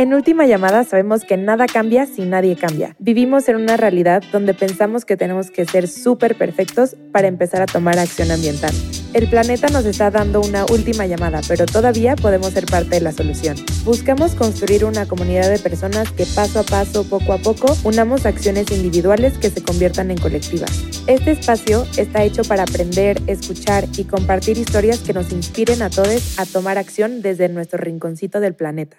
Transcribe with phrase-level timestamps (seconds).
[0.00, 2.94] En última llamada sabemos que nada cambia si nadie cambia.
[3.00, 7.66] Vivimos en una realidad donde pensamos que tenemos que ser súper perfectos para empezar a
[7.66, 8.72] tomar acción ambiental.
[9.12, 13.10] El planeta nos está dando una última llamada, pero todavía podemos ser parte de la
[13.10, 13.56] solución.
[13.84, 18.70] Buscamos construir una comunidad de personas que paso a paso, poco a poco, unamos acciones
[18.70, 20.70] individuales que se conviertan en colectivas.
[21.08, 26.38] Este espacio está hecho para aprender, escuchar y compartir historias que nos inspiren a todos
[26.38, 28.98] a tomar acción desde nuestro rinconcito del planeta.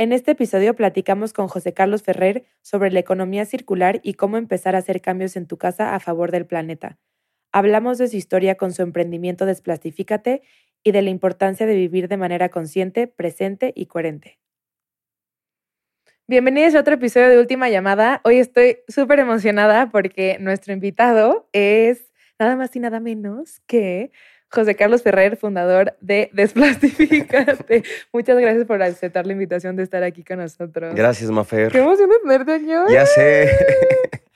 [0.00, 4.74] En este episodio platicamos con José Carlos Ferrer sobre la economía circular y cómo empezar
[4.74, 6.98] a hacer cambios en tu casa a favor del planeta.
[7.52, 10.40] Hablamos de su historia con su emprendimiento Desplastifícate
[10.82, 14.38] y de la importancia de vivir de manera consciente, presente y coherente.
[16.26, 18.22] Bienvenidos a otro episodio de Última Llamada.
[18.24, 24.12] Hoy estoy súper emocionada porque nuestro invitado es nada más y nada menos que
[24.52, 27.84] José Carlos Ferrer, fundador de Desplastifícate.
[28.12, 30.94] Muchas gracias por aceptar la invitación de estar aquí con nosotros.
[30.94, 31.70] Gracias, Mafer.
[31.70, 32.90] Qué emoción de tenerte, señor.
[32.90, 33.50] Ya sé.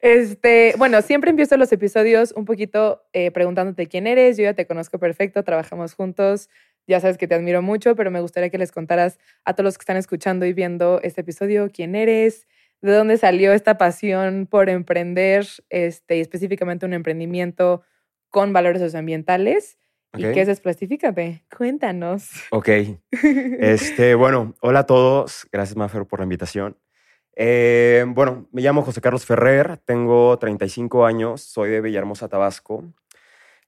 [0.00, 4.36] Este, bueno, siempre empiezo los episodios un poquito eh, preguntándote quién eres.
[4.36, 6.48] Yo ya te conozco perfecto, trabajamos juntos.
[6.86, 9.78] Ya sabes que te admiro mucho, pero me gustaría que les contaras a todos los
[9.78, 12.46] que están escuchando y viendo este episodio quién eres,
[12.80, 17.82] de dónde salió esta pasión por emprender, este, y específicamente un emprendimiento
[18.30, 19.78] con valores socioambientales.
[20.16, 21.44] ¿Y qué es Desplastifícate?
[21.54, 22.30] Cuéntanos.
[22.50, 22.68] Ok.
[23.60, 25.46] Este, bueno, hola a todos.
[25.52, 26.76] Gracias, Mafer, por la invitación.
[27.40, 32.84] Eh, bueno, me llamo José Carlos Ferrer, tengo 35 años, soy de Villahermosa, Tabasco.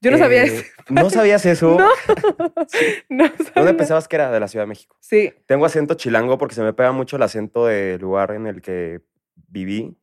[0.00, 0.64] Yo no sabía eh, eso.
[0.89, 1.78] ¿No sabías eso?
[1.78, 1.89] No.
[3.27, 3.52] no sabía.
[3.55, 4.30] ¿Dónde pensabas que era?
[4.30, 4.97] De la Ciudad de México.
[5.00, 5.33] Sí.
[5.47, 9.02] Tengo acento chilango porque se me pega mucho el acento del lugar en el que
[9.48, 9.97] viví.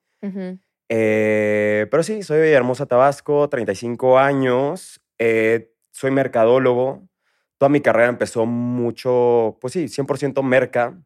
[0.89, 5.01] Eh, pero sí, soy de Villahermosa, Tabasco, 35 años.
[5.17, 7.07] Eh, soy mercadólogo.
[7.57, 11.01] Toda mi carrera empezó mucho, pues sí, 100% merca.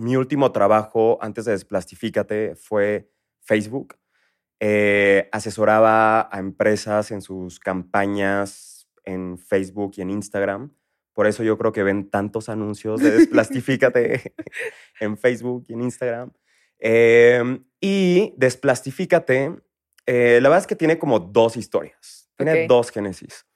[0.00, 3.10] Mi último trabajo antes de Desplastifícate fue
[3.40, 3.96] Facebook.
[4.60, 10.72] Eh, asesoraba a empresas en sus campañas en Facebook y en Instagram.
[11.12, 14.34] Por eso yo creo que ven tantos anuncios de Desplastifícate
[15.00, 16.32] en Facebook y en Instagram.
[16.78, 19.52] Em, y Desplastifícate,
[20.06, 22.30] eh, la verdad es que tiene como dos historias.
[22.36, 23.46] Tiene dos génesis.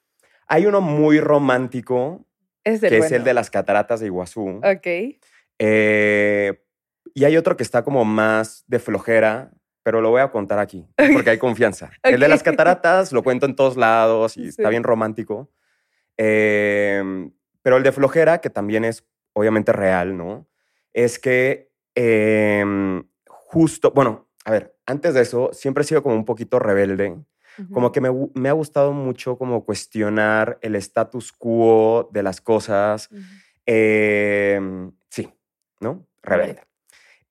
[0.47, 2.25] Hay uno muy romántico,
[2.63, 4.61] que es el de las cataratas de Iguazú.
[4.63, 4.87] Ok.
[5.59, 6.63] Eh,
[7.13, 9.51] y hay otro que está como más de flojera,
[9.83, 11.91] pero lo voy a contar aquí, porque hay confianza.
[12.03, 15.51] El de las cataratas lo cuento en todos lados y está bien romántico.
[16.17, 17.31] Em,
[17.61, 20.47] pero el de flojera, que también es obviamente real, ¿no?
[20.93, 26.25] Es que em, justo, bueno, a ver, antes de eso, siempre he sido como un
[26.25, 27.17] poquito rebelde.
[27.73, 33.09] Como que me, ha gustado mucho como cuestionar el status quo de las cosas.
[33.65, 35.29] Em, sí,
[35.81, 36.07] ¿no?
[36.23, 36.63] Rebelde.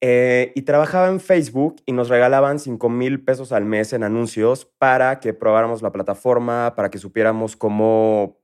[0.00, 4.64] Eh, y trabajaba en Facebook y nos regalaban 5 mil pesos al mes en anuncios
[4.78, 8.38] para que probáramos la plataforma, para que supiéramos cómo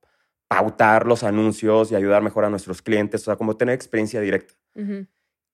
[0.48, 4.54] pautar los anuncios y ayudar mejor a nuestros clientes, o sea, como tener experiencia directa.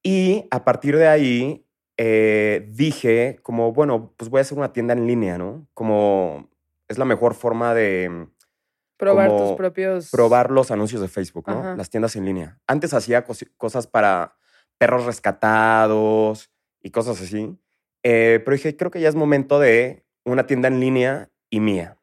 [0.03, 1.67] Y a partir de ahí
[1.97, 5.69] eh, dije como, bueno, pues voy a hacer una tienda en línea, ¿no?
[5.75, 6.49] Como
[6.89, 8.29] es la mejor forma de...
[8.97, 10.11] Probar tus propios...
[10.11, 11.77] Probar los anuncios de Facebook, ¿no?
[11.77, 12.59] Las tiendas en línea.
[12.67, 13.25] Antes hacía
[13.57, 14.37] cosas para
[14.79, 16.51] perros rescatados
[16.83, 17.59] y cosas así.
[18.03, 21.99] Eh, pero dije, creo que ya es momento de una tienda en línea y mía.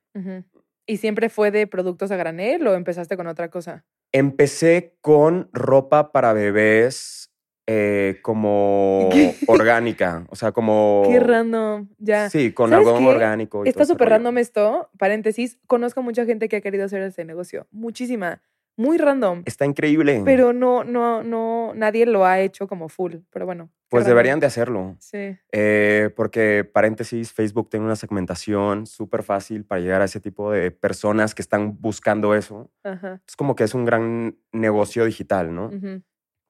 [0.85, 3.85] ¿Y siempre fue de productos a granel o empezaste con otra cosa?
[4.11, 7.26] Empecé con ropa para bebés
[7.67, 9.09] eh, como
[9.47, 11.03] orgánica, o sea, como...
[11.07, 12.29] Qué random, ya.
[12.29, 13.65] Sí, con algodón orgánico.
[13.65, 18.41] Está súper random esto, paréntesis, conozco mucha gente que ha querido hacer ese negocio, muchísima,
[18.77, 19.41] muy random.
[19.45, 20.21] Está increíble.
[20.23, 23.69] Pero no, no, no, nadie lo ha hecho como full, pero bueno.
[23.89, 24.95] Pues deberían de hacerlo.
[24.99, 25.37] Sí.
[25.51, 30.71] Eh, porque, paréntesis, Facebook tiene una segmentación súper fácil para llegar a ese tipo de
[30.71, 32.69] personas que están buscando eso.
[32.83, 33.21] Ajá.
[33.27, 35.71] Es como que es un gran negocio digital, ¿no?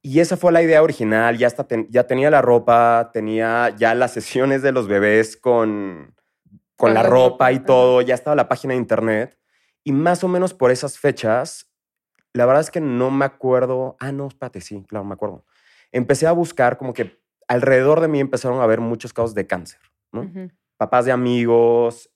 [0.02, 4.14] Y esa fue la idea original, ya, hasta ya tenía la ropa, tenía ya las
[4.14, 6.16] sesiones de los bebés con,
[6.76, 9.38] con, la, ropa, y todo, ya estaba la página de internet.
[9.84, 11.72] Y más o menos por esas fechas,
[12.34, 13.98] la verdad es que no me acuerdo.
[14.00, 15.46] Ah, no, espérate, sí, claro, me acuerdo.
[15.92, 19.80] Empecé a buscar como que alrededor de mí empezaron a haber muchos casos de cáncer,
[20.12, 20.30] ¿no?
[20.78, 22.12] Papás de amigos,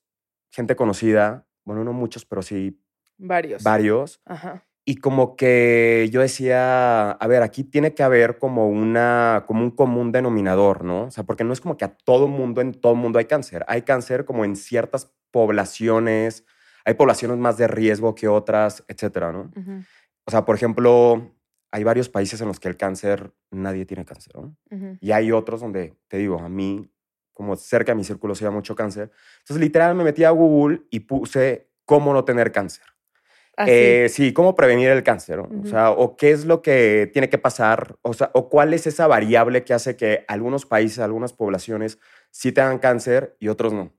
[0.52, 2.80] gente conocida, bueno, no muchos, pero sí.
[3.18, 3.64] Varios.
[3.64, 4.22] Varios.
[4.26, 4.66] Ajá.
[4.92, 9.72] Y como que yo decía, a ver, aquí tiene que haber como, una, como un
[9.72, 11.04] común denominador, ¿no?
[11.04, 13.64] O sea, porque no es como que a todo mundo, en todo mundo hay cáncer.
[13.70, 16.44] Hay cáncer como en ciertas poblaciones,
[16.84, 19.50] hay poblaciones más de riesgo que otras, etcétera, ¿no?
[20.26, 21.38] O sea, por ejemplo,
[21.72, 24.58] hay varios países en los que el cáncer, nadie tiene cáncer, ¿no?
[25.00, 26.92] Y hay otros donde, te digo, a mí,
[27.32, 29.10] como cerca de mi círculo se da mucho cáncer.
[29.40, 32.91] Entonces, literal, me metí a Google y puse cómo no tener cáncer.
[33.62, 37.30] Ah, Eh, sí, cómo prevenir el cáncer, o sea, o qué es lo que tiene
[37.30, 41.34] que pasar, o sea, o cuál es esa variable que hace que algunos países, algunas
[41.34, 42.00] poblaciones
[42.32, 43.92] sí tengan cáncer y otros no.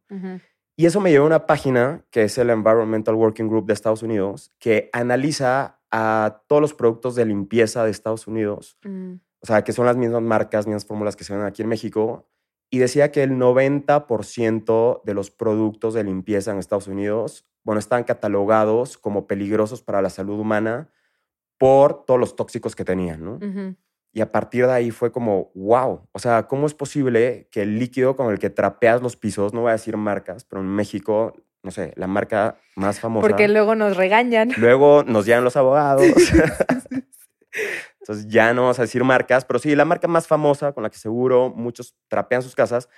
[0.77, 4.03] Y eso me llevó a una página que es el Environmental Working Group de Estados
[4.03, 9.15] Unidos, que analiza a todos los productos de limpieza de Estados Unidos, Mm.
[9.43, 12.29] o sea, que son las mismas marcas, mismas fórmulas que se ven aquí en México,
[12.71, 18.05] y decía que el 90% de los productos de limpieza en Estados Unidos, bueno, están
[18.05, 20.89] catalogados como peligrosos para la salud humana
[21.59, 23.39] por todos los tóxicos que tenían, ¿no?
[24.15, 27.79] Y a partir de ahí fue como, wow, o sea, ¿cómo es posible que el
[27.79, 31.35] líquido con el que trapeas los pisos, no voy a decir marcas, pero en México,
[31.63, 33.27] no sé, la marca más famosa.
[33.27, 34.51] Porque luego nos regañan.
[34.59, 36.05] Luego nos llegan los abogados.
[38.03, 40.91] Entonces ya no vamos a decir marcas, pero sí, la marca más famosa con la
[40.91, 42.89] que seguro muchos trapean sus casas,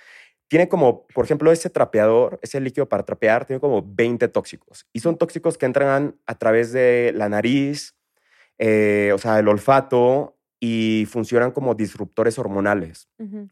[0.47, 4.87] tiene como, por ejemplo, ese trapeador, ese líquido para trapear, tiene como 20 tóxicos.
[4.93, 7.95] Y son tóxicos que entran a través de la nariz,
[8.57, 13.09] eh, o sea, el olfato, y funcionan como disruptores hormonales.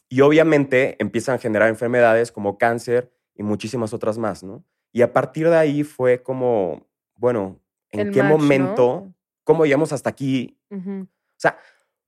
[0.10, 4.64] Y obviamente empiezan a generar enfermedades como cáncer y muchísimas otras más, ¿no?
[4.92, 7.60] Y a partir de ahí fue como, bueno,
[7.90, 8.38] ¿en El qué match, ¿no?
[8.38, 9.14] momento,
[9.44, 10.58] cómo llegamos hasta aquí?
[10.72, 11.08] O
[11.38, 11.58] sea,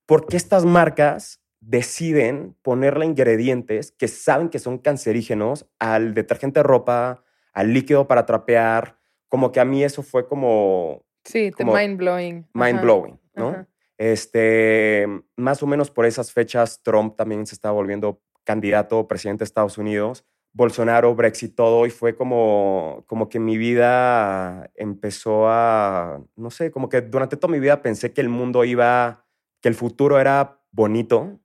[0.05, 6.63] ¿por qué estas marcas deciden ponerle ingredientes que saben que son cancerígenos al detergente de
[6.63, 7.23] ropa,
[7.53, 8.97] al líquido para trapear?
[9.27, 12.47] Como que a mí eso fue como Sí, Como mind blowing.
[12.53, 13.49] mind blowing, ¿no?
[13.49, 13.67] Ajá.
[13.97, 19.45] Este, más o menos por esas fechas, Trump también se estaba volviendo candidato presidente de
[19.45, 20.25] Estados Unidos.
[20.53, 26.87] Bolsonaro, Brexit, todo, y fue como, como que mi vida empezó a, no sé, como
[26.87, 29.25] que durante toda mi vida pensé que el mundo iba,
[29.61, 31.39] que el futuro era bonito,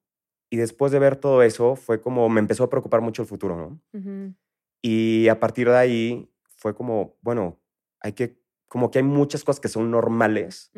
[0.50, 3.56] y después de ver todo eso, fue como, me empezó a preocupar mucho el futuro,
[3.56, 4.34] ¿no?
[4.82, 7.58] Y a partir de ahí fue como, bueno,
[8.00, 8.36] hay que,
[8.66, 10.72] como que hay muchas cosas que son normales,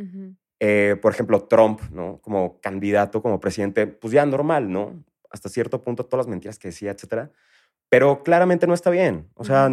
[0.61, 2.21] eh, por ejemplo, Trump, ¿no?
[2.21, 5.03] Como candidato, como presidente, pues ya normal, ¿no?
[5.31, 7.31] Hasta cierto punto, todas las mentiras que decía, etcétera.
[7.89, 9.29] Pero claramente no está bien.
[9.35, 9.71] O sea,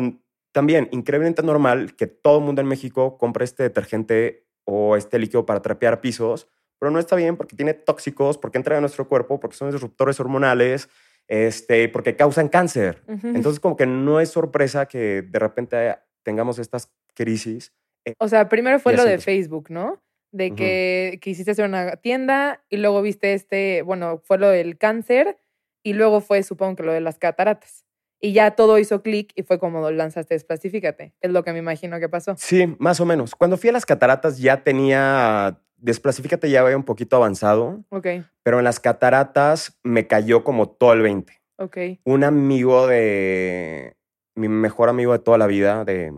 [0.52, 5.46] también increíblemente normal que todo el mundo en México compre este detergente o este líquido
[5.46, 6.48] para trapear pisos,
[6.80, 10.20] pero no está bien porque tiene tóxicos, porque entra en nuestro cuerpo, porque son disruptores
[10.20, 10.90] hormonales,
[11.28, 13.04] este, porque causan cáncer.
[13.08, 13.28] Ujú.
[13.28, 17.74] Entonces, como que no es sorpresa que de repente tengamos estas crisis.
[18.18, 19.20] O sea, primero fue lo de.
[19.20, 20.02] Facebook, ¿no?
[20.32, 25.38] De que quisiste hacer una tienda y luego viste este, bueno, fue lo del cáncer
[25.84, 27.86] y luego fue, supongo que lo de las cataratas.
[28.22, 31.16] Y ya todo hizo clic y fue como lanzaste Desplasifícate.
[31.22, 32.36] Es lo que me imagino que pasó.
[32.38, 33.34] Sí, más o menos.
[33.34, 38.08] Cuando fui a las cataratas ya tenía, Desplasifícate ya había un poquito avanzado, Ok,
[38.44, 41.34] pero en las cataratas me cayó como todo el 20.
[41.58, 41.78] ok.
[42.04, 43.96] Un amigo de,
[44.36, 46.14] mi mejor amigo de toda la vida, de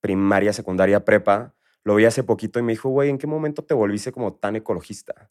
[0.00, 3.74] primaria, secundaria, prepa, lo vi hace poquito y me dijo, güey, ¿en qué momento te
[3.74, 5.30] volviste como tan ecologista?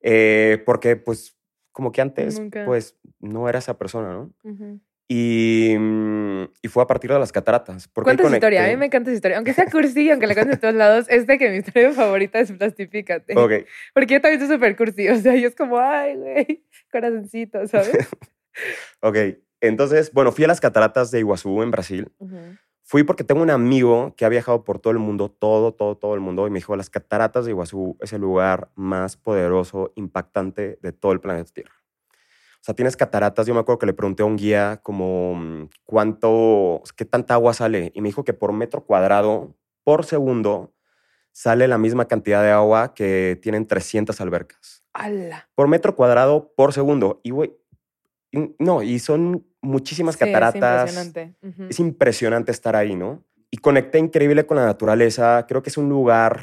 [0.00, 1.36] Eh, porque pues
[1.72, 2.64] como que antes Nunca.
[2.64, 4.32] pues no era esa persona, ¿no?
[5.08, 7.88] Y, mm, y fue a partir de las cataratas.
[7.88, 9.36] porque Cuenta esa historia, a mí me encanta esa historia.
[9.36, 12.40] Aunque sea cursi, aunque la cuentes de todos lados, es de que mi historia favorita
[12.40, 13.38] es Plastifícate.
[13.38, 13.66] Ok.
[13.94, 15.08] Porque yo también soy súper cursi.
[15.08, 18.08] O sea, yo es como, ay, güey, corazoncito, ¿sabes?
[19.00, 19.16] Ok,
[19.60, 22.10] entonces, bueno, fui a las cataratas de Iguazú en Brasil.
[22.82, 26.14] Fui porque tengo un amigo que ha viajado por todo el mundo, todo, todo, todo
[26.14, 30.78] el mundo, y me dijo, las cataratas de Iguazú es el lugar más poderoso, impactante
[30.80, 31.74] de todo el planeta Tierra.
[32.66, 35.68] O sea, tienes cataratas, yo me acuerdo que le pregunté a un guía como mm,
[35.84, 39.54] cuánto, qué tanta agua sale, y me dijo que por metro cuadrado,
[39.84, 40.74] por segundo,
[41.30, 45.48] sale la misma cantidad de agua que tienen 300 albercas ¡Hala!
[45.54, 47.20] por metro cuadrado por segundo.
[47.22, 47.56] Y, güey,
[48.58, 50.90] no, y son muchísimas Sí, es cataratas.
[50.90, 51.36] impresionante.
[51.68, 53.22] Es impresionante estar ahí, ¿no?
[53.48, 55.46] Y conecté increíble con la naturaleza.
[55.46, 56.40] Creo que es un lugar,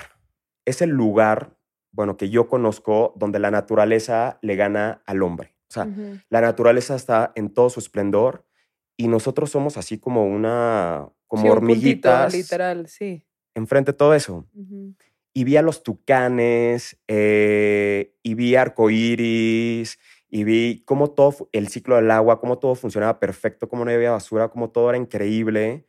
[0.63, 1.57] es el lugar,
[1.91, 5.53] bueno, que yo conozco donde la naturaleza le gana al hombre.
[5.77, 8.45] O sea, la naturaleza está en todo su esplendor
[8.95, 13.25] y nosotros somos así como una, como Sí, un puntito, hormiguitas literal, sí.
[13.55, 14.45] enfrente de todo eso
[15.33, 19.97] y vi a los tucanes, eh, y vi arcoíris,
[20.29, 24.11] y vi cómo todo, el ciclo del agua, cómo todo funcionaba perfecto, cómo no había
[24.11, 25.87] basura, cómo todo era increíble.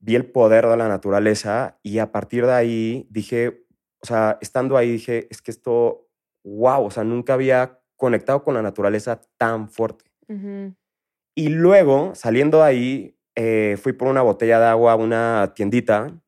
[0.00, 3.66] Vi el poder de la naturaleza y a partir de ahí dije,
[4.00, 6.08] o sea, estando ahí dije, es que esto,
[6.42, 10.06] wow, o sea, nunca había conectado con la naturaleza tan fuerte.
[10.26, 10.74] Ujú.
[11.36, 16.20] Y luego, saliendo de ahí, eh, fui por una botella de agua a una tiendita,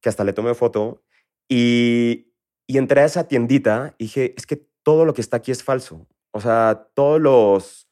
[0.00, 1.02] que hasta le tomé foto,
[1.48, 2.32] y,
[2.68, 5.64] y entré a esa tiendita y dije, es que todo lo que está aquí es
[5.64, 6.06] falso.
[6.30, 7.88] O sea, todos los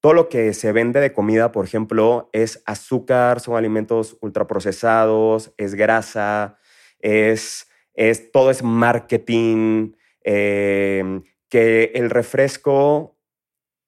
[0.00, 5.74] todo lo que se vende de comida, por ejemplo, es azúcar, son alimentos ultraprocesados, es
[5.74, 6.58] grasa,
[7.00, 13.16] es, es todo es marketing, em, que el refresco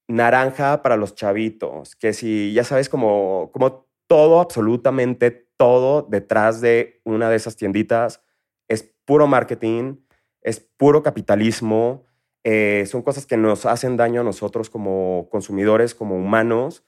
[0.09, 7.01] naranja para los chavitos, que si ya sabes como, como todo, absolutamente todo detrás de
[7.05, 8.23] una de esas tienditas
[8.69, 9.97] es puro marketing,
[10.43, 12.05] es puro capitalismo,
[12.45, 16.85] eh, son cosas que nos hacen daño a nosotros como consumidores, como humanos.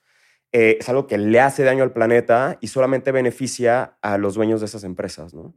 [0.53, 4.61] Eh, es algo que le hace daño al planeta y solamente beneficia a los dueños
[4.61, 5.55] de esas empresas, ¿no?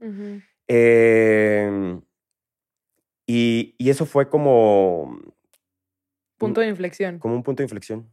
[0.67, 2.01] Em,
[3.27, 5.20] y, eso fue como...
[6.38, 7.20] Punto de inflexión.
[7.20, 8.12] Como un punto de inflexión,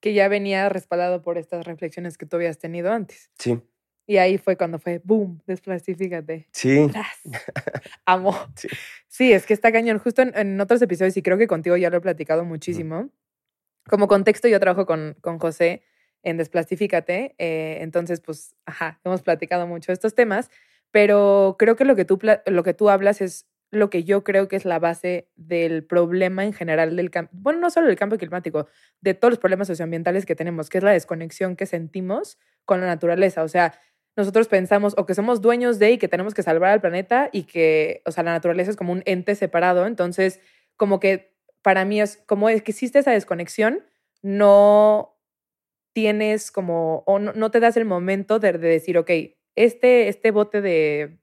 [0.00, 3.30] Que ya venía respaldado por estas reflexiones que tú habías tenido antes.
[3.38, 3.60] Sí.
[4.06, 6.48] Y ahí fue cuando fue, boom, desplastifícate.
[6.52, 6.88] Sí.
[8.06, 8.34] Amo.
[9.10, 9.32] Sí.
[9.32, 9.98] es que está cañón.
[9.98, 13.10] Justo en, otros episodios, y creo que contigo ya lo he platicado muchísimo.
[13.88, 15.82] Como contexto, yo trabajo con, con José
[16.22, 17.34] en Desplastifícate.
[17.38, 20.50] Eh, entonces, pues, ajá, hemos platicado mucho estos temas.
[20.90, 24.48] Pero creo que lo que, tú, lo que tú hablas es lo que yo creo
[24.48, 28.18] que es la base del problema en general del cambio, bueno, no solo del cambio
[28.18, 28.66] climático,
[29.00, 32.86] de todos los problemas socioambientales que tenemos, que es la desconexión que sentimos con la
[32.86, 33.42] naturaleza.
[33.42, 33.78] O sea,
[34.16, 37.44] nosotros pensamos o que somos dueños de y que tenemos que salvar al planeta y
[37.44, 39.86] que, o sea, la naturaleza es como un ente separado.
[39.86, 40.40] Entonces,
[40.76, 43.84] como que para mí es como es que existe esa desconexión,
[44.22, 45.18] no
[45.92, 49.10] tienes como, o no, te das el momento de, decir, ok,
[49.56, 51.18] este, este bote de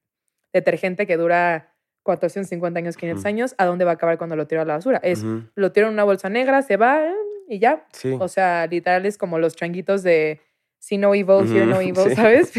[0.54, 1.75] detergente que dura
[2.06, 5.00] 450 años, 500 años, ¿a dónde va a acabar cuando lo tiro a la basura?
[5.04, 7.02] Es, lo tiro en una bolsa negra, se va
[7.50, 7.88] y ya.
[8.20, 10.40] O sea, literal es como los changuitos de
[10.78, 12.54] see no evil, hear no evil, ¿sabes?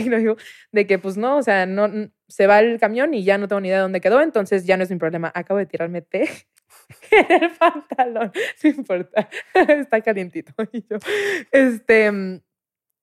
[0.72, 1.88] De que pues no, o sea, no,
[2.26, 4.76] se va el camión y ya no tengo ni idea de dónde quedó, entonces ya
[4.76, 5.30] no es mi problema.
[5.32, 6.28] Acabo de tirarme té
[7.12, 8.32] en el pantalón,
[8.64, 10.52] no importa, está calientito.
[11.52, 12.40] este,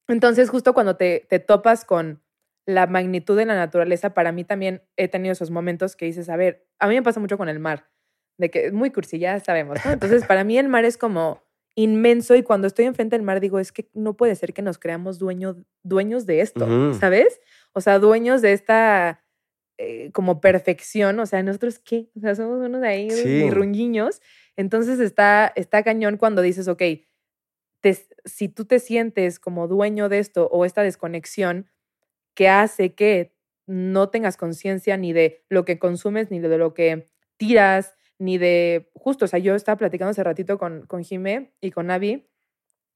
[0.09, 2.22] entonces justo cuando te, te topas con
[2.65, 6.37] la magnitud de la naturaleza, para mí también he tenido esos momentos que dices, a
[6.37, 7.89] ver, a mí me pasa mucho con el mar,
[8.37, 9.91] de que es muy cursi, ya sabemos, ¿no?
[9.91, 11.43] Entonces, para mí el mar es como
[11.75, 14.77] inmenso y cuando estoy enfrente del mar digo, es que no puede ser que nos
[14.77, 17.41] creamos dueños dueños de esto, ¿sabes?
[17.73, 19.23] O sea, dueños de esta
[19.79, 23.49] eh, como perfección, o sea, nosotros qué, o sea, somos unos de ahí, sí.
[23.49, 24.21] runguiños.
[24.55, 26.83] Entonces está, está cañón cuando dices, ok,
[28.23, 31.69] si tú te sientes como dueño de esto o esta desconexión
[32.33, 33.33] que hace que
[33.65, 38.91] no tengas conciencia ni de lo que consumes, ni de lo que tiras, ni de,
[38.93, 42.29] justo, o sea, yo estaba platicando hace ratito con, con Jimé y con Avi,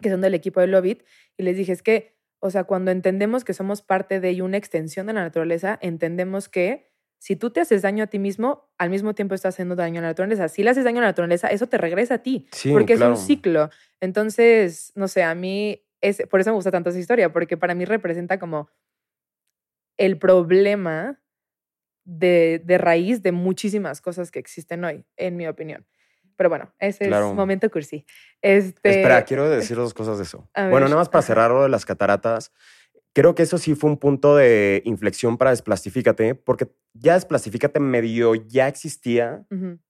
[0.02, 1.04] que son del equipo de Lobit,
[1.38, 4.58] y les dije, es que, o sea, cuando entendemos que somos parte de y una
[4.58, 6.88] extensión de la naturaleza, entendemos que
[7.20, 10.02] si tú te haces daño a ti mismo, al mismo tiempo estás haciendo daño a
[10.04, 10.48] la naturaleza.
[10.50, 13.18] Si le haces daño a la naturaleza, eso te regresa a ti, porque es un
[13.18, 13.72] ciclo.
[14.00, 17.74] Entonces, no sé, a mí, es, por eso me gusta tanto esa historia, porque para
[17.74, 18.70] mí representa como
[19.98, 21.20] el problema
[22.06, 25.86] de, de, raíz de muchísimas cosas que existen hoy, en mi opinión.
[26.38, 28.06] Pero bueno, ese es es momento cursi.
[28.42, 28.90] Este...
[28.90, 30.50] Espera, quiero decir dos cosas de eso.
[30.56, 32.52] bueno, nada más para cerrar lo de las cataratas.
[33.14, 38.36] Creo que eso sí fue un punto de inflexión para Desplastifícate, porque ya Desplastifícate medio
[38.36, 39.44] ya existía,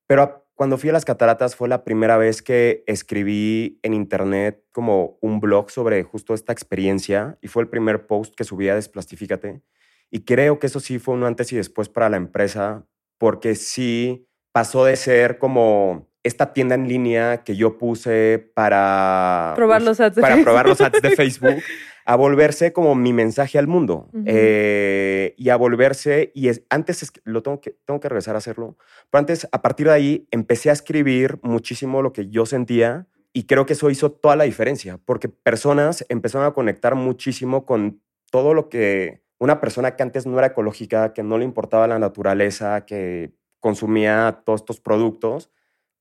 [0.07, 5.19] pero cuando fui a las cataratas fue la primera vez que escribí en internet como
[5.21, 9.61] un blog sobre justo esta experiencia y fue el primer post que subí a Desplastifícate.
[10.09, 12.85] Y creo que eso sí fue un antes y después para la empresa,
[13.17, 19.81] porque sí pasó de ser como esta tienda en línea que yo puse para probar
[19.81, 21.61] los ads de para probar los ads de Facebook
[22.05, 27.61] a volverse como mi mensaje al mundo eh, y a volverse y antes lo tengo
[27.61, 28.77] que tengo que regresar a hacerlo
[29.09, 33.43] pero antes a partir de ahí empecé a escribir muchísimo lo que yo sentía y
[33.43, 38.53] creo que eso hizo toda la diferencia porque personas empezaron a conectar muchísimo con todo
[38.53, 42.86] lo que una persona que antes no era ecológica, que no le importaba la naturaleza,
[42.86, 45.51] que consumía todos estos productos,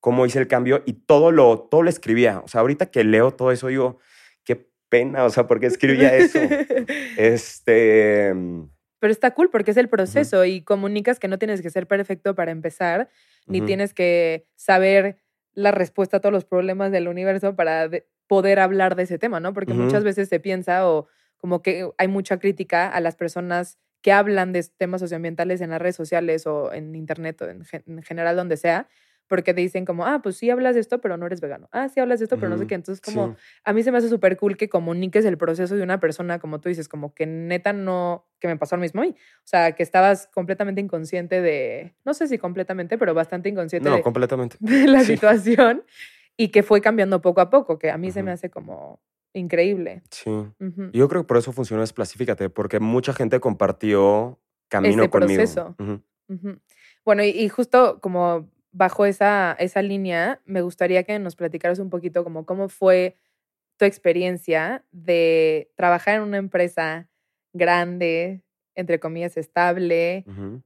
[0.00, 2.40] cómo hice el cambio y todo lo, todo lo escribía.
[2.40, 3.98] O sea, ahorita que leo todo eso, digo,
[4.44, 6.38] qué pena, o sea, ¿por qué escribía eso?
[7.16, 8.32] este...
[8.98, 12.34] Pero está cool porque es el proceso y comunicas que no tienes que ser perfecto
[12.34, 13.10] para empezar,
[13.46, 15.18] ni tienes que saber
[15.52, 17.90] la respuesta a todos los problemas del universo para
[18.26, 19.52] poder hablar de ese tema, ¿no?
[19.52, 24.12] Porque muchas veces se piensa o como que hay mucha crítica a las personas que
[24.12, 27.64] hablan de temas socioambientales en las redes sociales o en internet o en,
[28.04, 28.88] general donde sea,
[29.26, 31.68] porque te dicen como, ah, pues sí hablas de esto, pero no eres vegano.
[31.72, 32.76] Ah, sí hablas de esto, pero no sé qué.
[32.76, 35.98] Entonces, como, a mí se me hace súper cool que comuniques el proceso de una
[35.98, 39.08] persona, como tú dices, como que neta no, que me pasó lo mismo hoy.
[39.08, 44.00] O sea, que estabas completamente inconsciente de, no sé si completamente, pero bastante inconsciente no,
[44.02, 44.56] completamente.
[44.60, 45.82] de la situación
[46.36, 49.00] y que fue cambiando poco a poco, que a mí se me hace como
[49.38, 50.02] increíble.
[50.10, 50.30] Sí.
[50.92, 54.38] Yo creo que por eso funcionó Esplasifícate, porque mucha gente compartió
[54.68, 55.42] camino este conmigo.
[55.42, 55.76] proceso.
[57.04, 62.24] Bueno, y, justo como bajo esa, esa línea, me gustaría que nos platicaras un poquito
[62.24, 63.16] como cómo fue
[63.76, 67.08] tu experiencia de trabajar en una empresa
[67.52, 68.42] grande,
[68.74, 70.24] entre comillas, estable,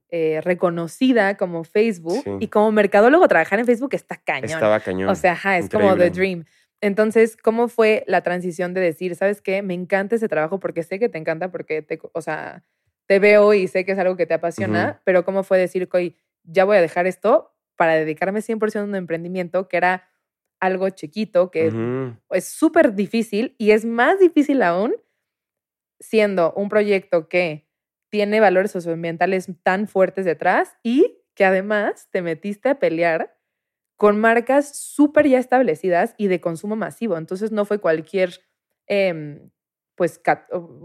[0.09, 2.23] eh, reconocida como Facebook.
[2.39, 4.49] Y como mercadólogo, trabajar en Facebook está cañón.
[4.49, 5.09] Estaba cañón.
[5.09, 6.45] O sea, es como the dream.
[6.81, 10.99] Entonces, ¿cómo fue la transición de decir, sabes qué, me encanta ese trabajo porque sé
[10.99, 12.63] que te encanta, porque te, o sea,
[13.05, 16.15] te veo y sé que es algo que te apasiona, pero ¿cómo fue decir, que
[16.43, 20.09] ya voy a dejar esto para dedicarme 100% a un emprendimiento que era
[20.59, 21.71] algo chiquito, que
[22.29, 24.95] es súper difícil y es más difícil aún
[25.99, 27.67] siendo un proyecto que
[28.09, 33.37] tiene valores socioambientales tan fuertes detrás y que además te metiste a pelear
[34.01, 37.19] con marcas súper ya establecidas y de consumo masivo.
[37.19, 38.41] Entonces no fue cualquier
[38.87, 39.51] em,
[39.93, 40.19] pues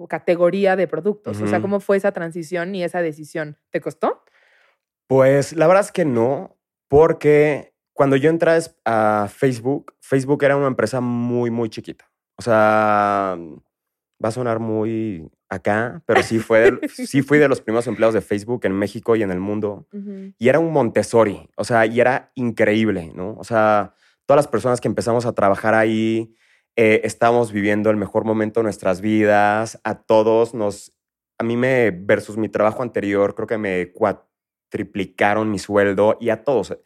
[0.06, 1.40] categoría de productos.
[1.40, 3.56] O sea, ¿cómo fue esa transición y esa decisión?
[3.70, 4.22] ¿Te costó?
[5.06, 6.58] Pues la verdad es que no,
[6.88, 8.50] porque cuando yo entré
[8.84, 12.10] a Facebook, Facebook era una empresa muy, muy chiquita.
[12.36, 13.38] O sea,
[14.22, 18.20] va a sonar muy acá, pero sí, fue, sí fui de los primeros empleados de
[18.20, 19.86] Facebook en México y en el mundo.
[20.38, 23.36] Y era un Montessori, o sea, y era increíble, ¿no?
[23.38, 23.94] O sea,
[24.26, 26.34] todas las personas que empezamos a trabajar ahí,
[26.74, 30.92] eh, estábamos viviendo el mejor momento de nuestras vidas, a todos nos,
[31.38, 36.44] a mí me, versus mi trabajo anterior, creo que me cuatriplicaron mi sueldo y a
[36.44, 36.76] todos.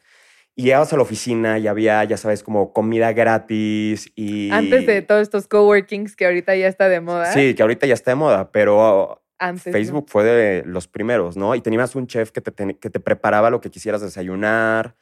[0.55, 4.51] Y llegabas a la oficina y había, ya sabes, como comida gratis y...
[4.51, 7.31] Antes de todos estos coworkings que ahorita ya está de moda.
[7.31, 9.23] Sí, que ahorita ya está de moda, pero
[9.57, 11.55] Facebook fue de los primeros, ¿no?
[11.55, 14.95] Y tenías un chef que te, que te preparaba lo que quisieras desayunar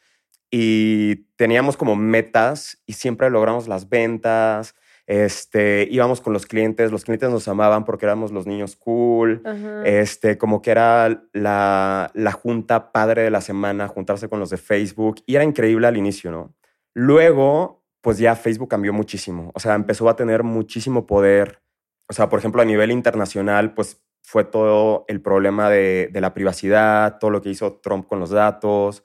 [0.51, 4.75] y teníamos como metas y siempre logramos las ventas
[5.09, 9.41] este, íbamos con los clientes, los clientes nos amaban porque éramos los niños cool,
[9.83, 14.57] este, como que era la, la junta padre de la semana, juntarse con los de
[14.57, 16.53] Facebook, y era increíble al inicio, ¿no?
[16.93, 21.63] Luego, pues ya Facebook cambió muchísimo, o sea, empezó a tener muchísimo poder,
[22.07, 26.35] o sea, por ejemplo, a nivel internacional, pues fue todo el problema de, de la
[26.35, 29.03] privacidad, todo lo que hizo Trump con los datos,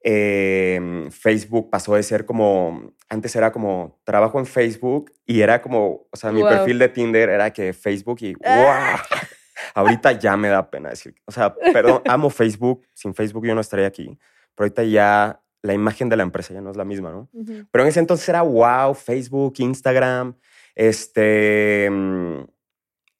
[0.00, 6.06] Em, Facebook pasó de ser como, antes era como trabajo en Facebook y era como,
[6.10, 8.44] o sea, mi perfil de Tinder era que Facebook y ¡wow!
[9.74, 13.60] ahorita ya me da pena decir, o sea, perdón, amo Facebook, sin Facebook yo no
[13.60, 14.18] estaría aquí,
[14.54, 17.28] pero ahorita ya la imagen de la empresa ya no es la misma, ¿no?
[17.70, 20.36] Pero en ese entonces era wow, Facebook, Instagram,
[20.74, 21.90] este...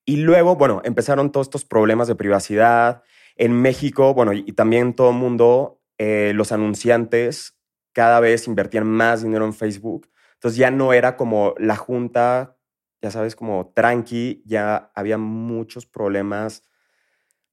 [0.04, 3.02] Y luego, bueno, empezaron todos estos problemas de privacidad.
[3.36, 7.58] En México, bueno, y también todo el mundo eh, los anunciantes
[7.92, 10.08] cada vez invertían más dinero en Facebook.
[10.34, 12.56] Entonces ya no era como la junta,
[13.02, 16.62] ya sabes, como tranqui, ya había muchos problemas.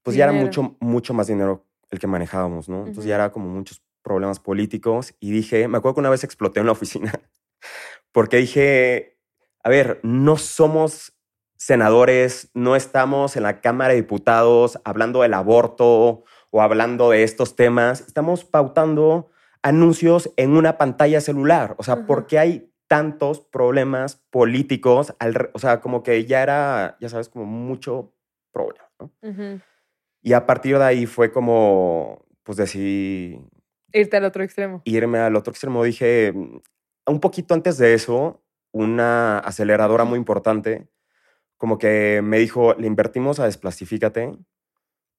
[0.03, 2.79] Pues ya era mucho, mucho más dinero el que manejábamos, ¿no?
[2.79, 5.15] Entonces ya era como muchos problemas políticos.
[5.19, 7.12] Y dije, me acuerdo que una vez exploté en la oficina
[8.12, 9.17] porque dije,
[9.63, 11.13] a ver, no somos
[11.58, 16.23] senadores, no estamos en la Cámara de Diputados hablando del aborto
[16.56, 19.30] o hablando de estos temas, estamos pautando
[19.62, 21.76] anuncios en una pantalla celular.
[21.78, 25.13] O sea, ¿por qué hay tantos problemas políticos?
[25.20, 28.13] Al, o sea, como que ya era, ya sabes, como mucho
[28.54, 28.88] problema.
[29.02, 29.12] ¿no?
[30.22, 33.38] Y a partir de ahí fue como, pues decidí...
[33.91, 34.82] Irte al otro extremo.
[34.86, 35.84] Irme al otro extremo.
[35.84, 36.32] Dije,
[37.06, 40.88] un poquito antes de eso, una aceleradora muy importante,
[41.58, 44.38] como que me dijo, le invertimos a Desplastifícate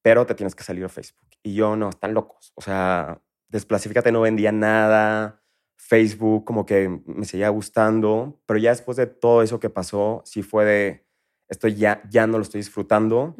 [0.07, 1.27] pero te tienes que salir a Facebook.
[1.42, 2.53] Y yo, no, están locos.
[2.55, 5.42] O sea, Desplasifícate no vendía nada.
[5.75, 10.45] Facebook como que me seguía gustando, pero ya después de todo eso que pasó, sí
[10.45, 11.07] fue de,
[11.49, 13.35] esto ya, ya no lo estoy disfrutando.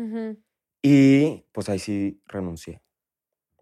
[0.83, 2.83] Y pues ahí sí renuncié.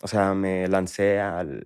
[0.01, 1.63] O sea, me lancé al,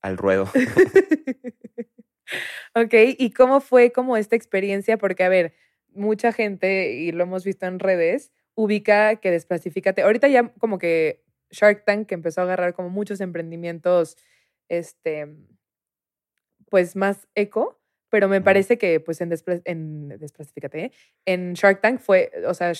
[0.00, 0.48] al ruedo.
[2.74, 4.98] ok, ¿y cómo fue como esta experiencia?
[4.98, 5.54] Porque, a ver,
[5.94, 10.02] mucha gente, y lo hemos visto en redes, ubica que desclasifícate.
[10.02, 14.16] Ahorita ya como que Shark Tank empezó a agarrar como muchos emprendimientos,
[14.68, 15.28] este,
[16.70, 19.32] pues más eco, pero me parece que pues en,
[19.64, 20.92] en Desclasifícate,
[21.24, 22.72] en Shark Tank fue, o sea,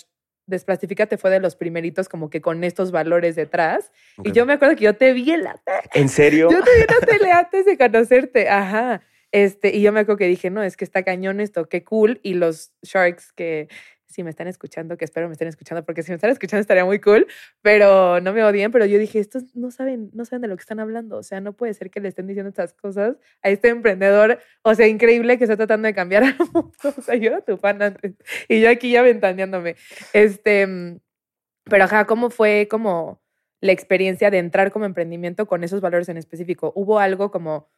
[0.46, 3.92] Desplastifícate fue de los primeritos como que con estos valores detrás.
[4.24, 5.60] Y yo me acuerdo que yo te vi en la
[5.94, 6.50] ¿En serio?
[6.50, 8.48] Yo te vi en la tele antes de conocerte.
[8.48, 9.02] Ajá.
[9.30, 12.20] Este, y yo me acuerdo que dije, no, es que está cañón esto, qué cool.
[12.22, 13.68] Y los Sharks que
[14.12, 16.84] si me están escuchando, que espero me estén escuchando, porque si me están escuchando estaría
[16.84, 17.26] muy cool,
[17.62, 20.60] pero no me odien, pero yo dije, estos no saben, no saben de lo que
[20.60, 23.68] están hablando, o sea, no puede ser que le estén diciendo estas cosas a este
[23.68, 27.40] emprendedor, o sea, increíble que está tratando de cambiar al mundo, o sea, yo era
[27.40, 28.14] tu fan antes,
[28.48, 29.76] y yo aquí ya ventaneándome,
[30.12, 30.98] este,
[31.64, 33.22] pero ajá, ¿cómo fue como
[33.60, 36.72] la experiencia de entrar como emprendimiento con esos valores en específico?
[36.74, 37.70] ¿Hubo algo como,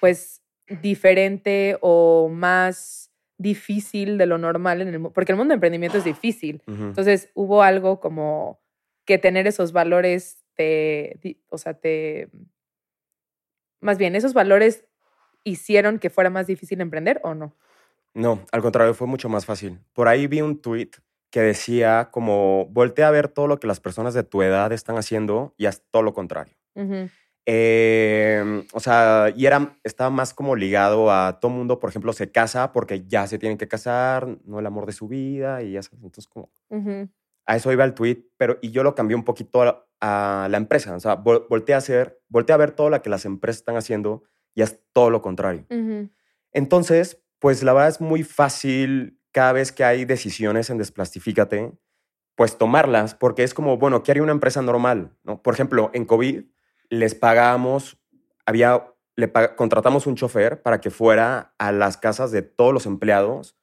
[0.00, 0.42] pues,
[0.82, 3.07] diferente o más
[3.38, 6.62] difícil de lo normal en el porque el mundo de emprendimiento es difícil.
[6.66, 8.60] Entonces, hubo algo como
[9.04, 12.28] que tener esos valores te, o sea, te,
[13.80, 14.84] más bien, esos valores
[15.44, 17.56] hicieron que fuera más difícil emprender o no?
[18.14, 19.78] No, al contrario, fue mucho más fácil.
[19.92, 20.90] Por ahí vi un tweet
[21.30, 24.96] que decía como, voltea a ver todo lo que las personas de tu edad están
[24.96, 26.54] haciendo y haz todo lo contrario.
[27.50, 32.30] Em, o sea, y era, estaba más como ligado a todo mundo, por ejemplo, se
[32.30, 35.82] casa porque ya se tienen que casar, no el amor de su vida y ya
[35.82, 36.50] sabes, entonces como...
[37.46, 39.62] A eso iba el tweet, pero y yo lo cambié un poquito
[39.98, 43.24] a, la empresa, o sea, volteé a hacer, volteé a ver todo lo que las
[43.24, 45.64] empresas están haciendo y es todo lo contrario.
[46.52, 51.72] Entonces, pues la verdad es muy fácil cada vez que hay decisiones en Desplastifícate,
[52.34, 55.16] pues tomarlas, porque es como, bueno, ¿qué haría una empresa normal?
[55.24, 55.42] ¿no?
[55.42, 56.44] Por ejemplo, en COVID,
[56.90, 57.98] les pagamos,
[58.46, 63.58] había, le contratamos un chofer para que fuera a las casas de todos los empleados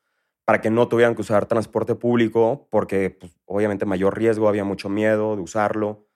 [0.46, 4.90] para que no tuvieran que usar transporte público porque pues, obviamente mayor riesgo, había mucho
[4.90, 6.08] miedo de usarlo.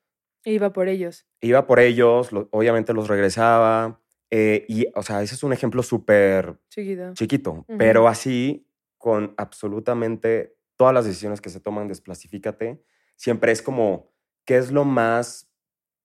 [0.45, 1.25] Iba por ellos.
[1.41, 3.99] Iba por ellos, obviamente los regresaba.
[4.29, 8.67] Eh, y, o sea, ese es un ejemplo súper chiquito, chiquito pero así
[8.99, 12.83] con absolutamente todas las decisiones que se toman, desplastifícate,
[13.15, 14.13] siempre es como,
[14.45, 15.51] ¿qué es lo más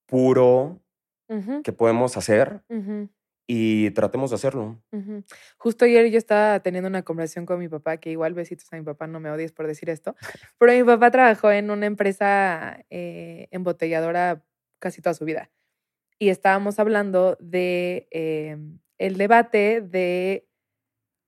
[0.06, 0.82] puro
[1.62, 2.62] que podemos hacer
[3.46, 4.82] y tratemos de hacerlo.
[5.58, 8.82] Justo ayer yo estaba teniendo una conversación con mi papá, que igual besitos a mi
[8.82, 10.16] papá, no me odies por decir esto,
[10.58, 14.44] pero mi papá trabajó en una empresa eh, embotelladora
[14.78, 15.50] casi toda su vida.
[16.18, 20.48] Y estábamos hablando de em, el debate de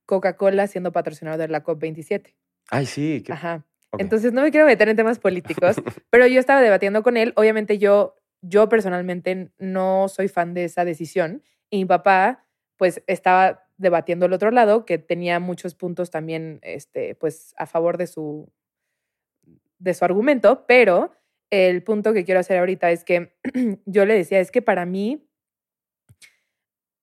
[0.06, 2.34] Coca-Cola siendo patrocinador de la COP27.
[2.70, 3.24] Ay, sí.
[3.28, 3.66] Ajá.
[3.98, 5.76] Entonces no me quiero meter en temas políticos,
[6.10, 7.32] pero yo estaba debatiendo con él.
[7.36, 12.44] Obviamente yo yo personalmente no soy fan de esa decisión y mi papá
[12.76, 17.98] pues estaba debatiendo el otro lado que tenía muchos puntos también este pues a favor
[17.98, 18.50] de su
[19.78, 21.12] de su argumento, pero
[21.50, 23.36] el punto que quiero hacer ahorita es que
[23.86, 25.28] yo le decía, es que para mí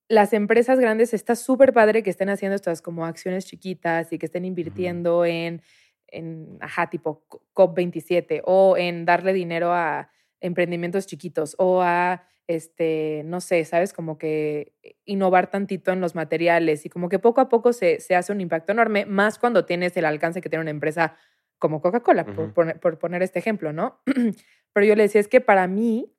[0.10, 4.26] las empresas grandes está súper padre que estén haciendo estas como acciones chiquitas y que
[4.26, 5.62] estén invirtiendo en,
[6.08, 10.10] en, ajá, tipo COP27 o en darle dinero a
[10.44, 14.74] emprendimientos chiquitos o a, este, no sé, sabes, como que
[15.06, 18.42] innovar tantito en los materiales y como que poco a poco se, se hace un
[18.42, 21.16] impacto enorme, más cuando tienes el alcance que tiene una empresa
[21.58, 24.02] como Coca-Cola, por, poner, este ejemplo, ¿no?
[24.74, 26.14] Pero yo le decía, es que para mí,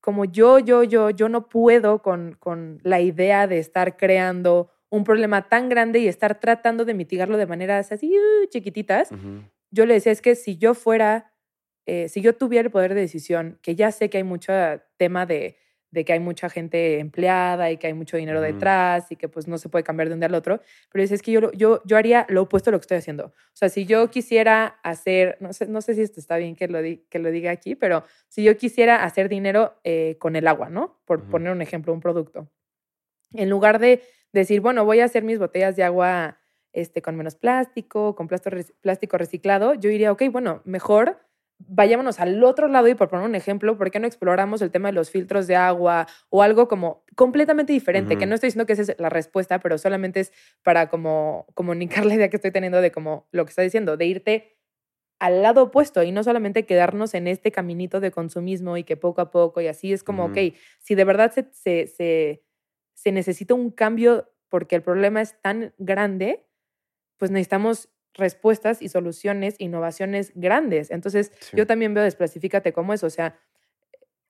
[0.00, 5.02] como yo, yo, yo, yo no puedo con, con la idea de estar creando un
[5.02, 9.08] problema tan grande y estar tratando de mitigarlo de maneras así uh, chiquititas,
[9.70, 11.32] yo le decía, es que si yo fuera
[11.86, 14.52] eh, si yo tuviera el poder de decisión, que ya sé que hay mucho
[14.96, 15.56] tema de,
[15.94, 19.46] de que hay mucha gente empleada y que hay mucho dinero detrás y que pues
[19.46, 21.96] no se puede cambiar de un día al otro, pero es que yo, yo, yo
[21.96, 23.26] haría lo opuesto a lo que estoy haciendo.
[23.26, 26.66] O sea, si yo quisiera hacer, no sé, no sé si esto está bien que
[26.66, 30.68] lo, que lo diga aquí, pero si yo quisiera hacer dinero eh, con el agua,
[30.68, 31.00] ¿no?
[31.04, 32.50] Por poner un ejemplo, un producto.
[33.32, 36.40] En lugar de decir, bueno, voy a hacer mis botellas de agua
[36.72, 41.20] este, con menos plástico, con plástico reciclado, yo diría, ok, bueno, mejor
[41.58, 44.88] vayámonos al otro lado y por poner un ejemplo, ¿por qué no exploramos el tema
[44.88, 48.18] de los filtros de agua o algo como completamente diferente?
[48.18, 52.06] Que no estoy diciendo que esa es la respuesta, pero solamente es para como comunicar
[52.06, 54.56] la idea que estoy teniendo de como lo que está diciendo, de irte
[55.20, 59.20] al lado opuesto y no solamente quedarnos en este caminito de consumismo y que poco
[59.20, 60.38] a poco y así es como, ok,
[60.80, 62.42] si de verdad se, se, se,
[62.94, 66.44] se necesita un cambio porque el problema es tan grande,
[67.16, 70.90] pues necesitamos respuestas y soluciones, innovaciones grandes.
[70.90, 73.38] Entonces, yo también veo Desplasifícate como eso, o sea,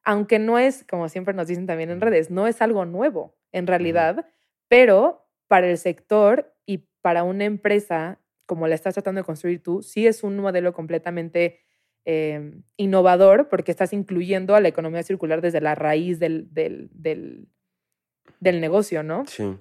[0.04, 3.66] aunque no es, como siempre nos dicen también en redes, no es algo nuevo en
[3.66, 4.26] realidad,
[4.68, 9.82] pero para el sector y para una empresa como la estás tratando de construir tú,
[9.82, 11.60] sí es un modelo completamente
[12.04, 17.48] em, innovador porque estás incluyendo a la economía circular desde la raíz del, del, del,
[18.40, 19.24] del negocio, ¿no?
[19.26, 19.56] Sí.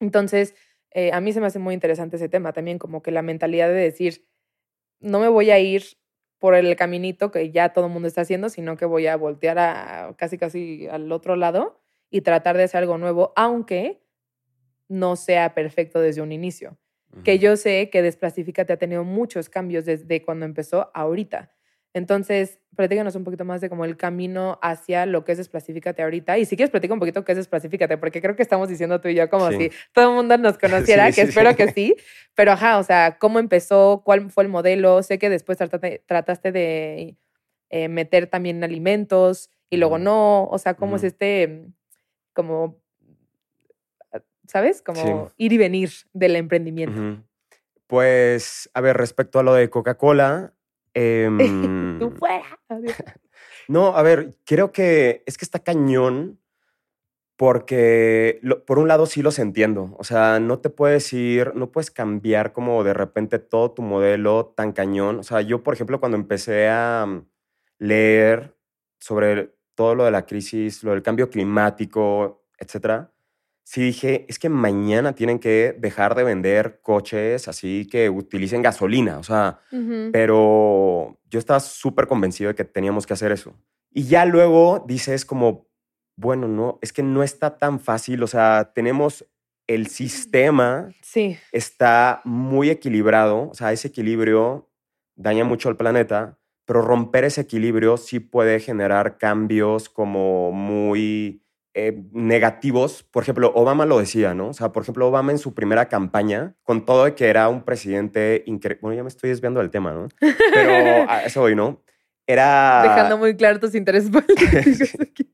[0.00, 0.54] Entonces,
[0.90, 3.68] eh, a mí se me hace muy interesante ese tema también, como que la mentalidad
[3.68, 4.26] de decir,
[5.00, 5.82] no me voy a ir
[6.38, 9.58] por el caminito que ya todo el mundo está haciendo, sino que voy a voltear
[9.58, 14.02] a casi casi al otro lado y tratar de hacer algo nuevo, aunque
[14.88, 16.78] no sea perfecto desde un inicio.
[17.24, 21.55] Que yo sé que Desplastifícate ha tenido muchos cambios desde cuando empezó ahorita.
[21.96, 26.36] Entonces, platícanos un poquito más de como el camino hacia lo que es Desplastifícate ahorita.
[26.36, 29.08] Y si quieres, platica un poquito qué es Desplastifícate, porque creo que estamos diciendo tú
[29.08, 31.96] y yo como si todo el mundo nos conociera, que espero que sí.
[32.34, 34.02] Pero ajá, o sea, ¿cómo empezó?
[34.04, 35.02] ¿Cuál fue el modelo?
[35.02, 37.16] Sé que después trataste, de
[37.70, 40.44] eh, meter también alimentos y luego no.
[40.48, 41.64] O sea, ¿cómo es este,
[42.34, 42.76] como,
[44.46, 44.82] ¿sabes?
[44.82, 47.24] Como ir y venir del emprendimiento.
[47.86, 50.52] Pues, a ver, respecto a lo de Coca-Cola,
[50.96, 51.36] Em,
[52.00, 52.58] Tú fuera.
[53.68, 56.40] no, a ver, creo que es que está cañón
[57.36, 61.90] porque por un lado sí los entiendo, o sea, no te puedes ir, no puedes
[61.90, 65.18] cambiar como de repente todo tu modelo tan cañón.
[65.18, 67.26] O sea, yo, por ejemplo, cuando empecé a mm,
[67.80, 68.56] leer
[68.98, 73.12] sobre todo lo de la crisis, lo del cambio climático, etcétera,
[73.66, 79.18] sí dije, es que mañana tienen que dejar de vender coches así que utilicen gasolina,
[79.18, 79.58] o sea,
[80.12, 83.56] pero yo estaba súper convencido de que teníamos que hacer eso.
[83.90, 85.66] Y ya luego dices como,
[86.14, 89.26] bueno, no, es que no está tan fácil, o sea, tenemos
[89.66, 91.36] el sistema, sí.
[91.50, 94.70] está muy equilibrado, o sea, ese equilibrio
[95.16, 101.42] daña mucho al planeta, pero romper ese equilibrio sí puede generar cambios como muy
[101.78, 103.02] eh, negativos.
[103.02, 104.48] Por ejemplo, Obama lo decía, ¿no?
[104.48, 107.64] O sea, por ejemplo, Obama en su primera campaña, con todo de que era un
[107.64, 108.78] presidente increíble.
[108.80, 110.08] Bueno, ya me estoy desviando del tema, ¿no?
[110.18, 110.70] Pero
[111.10, 111.82] a eso voy, ¿no?
[112.26, 112.80] Era.
[112.82, 115.30] Dejando muy claro tus intereses políticos aquí.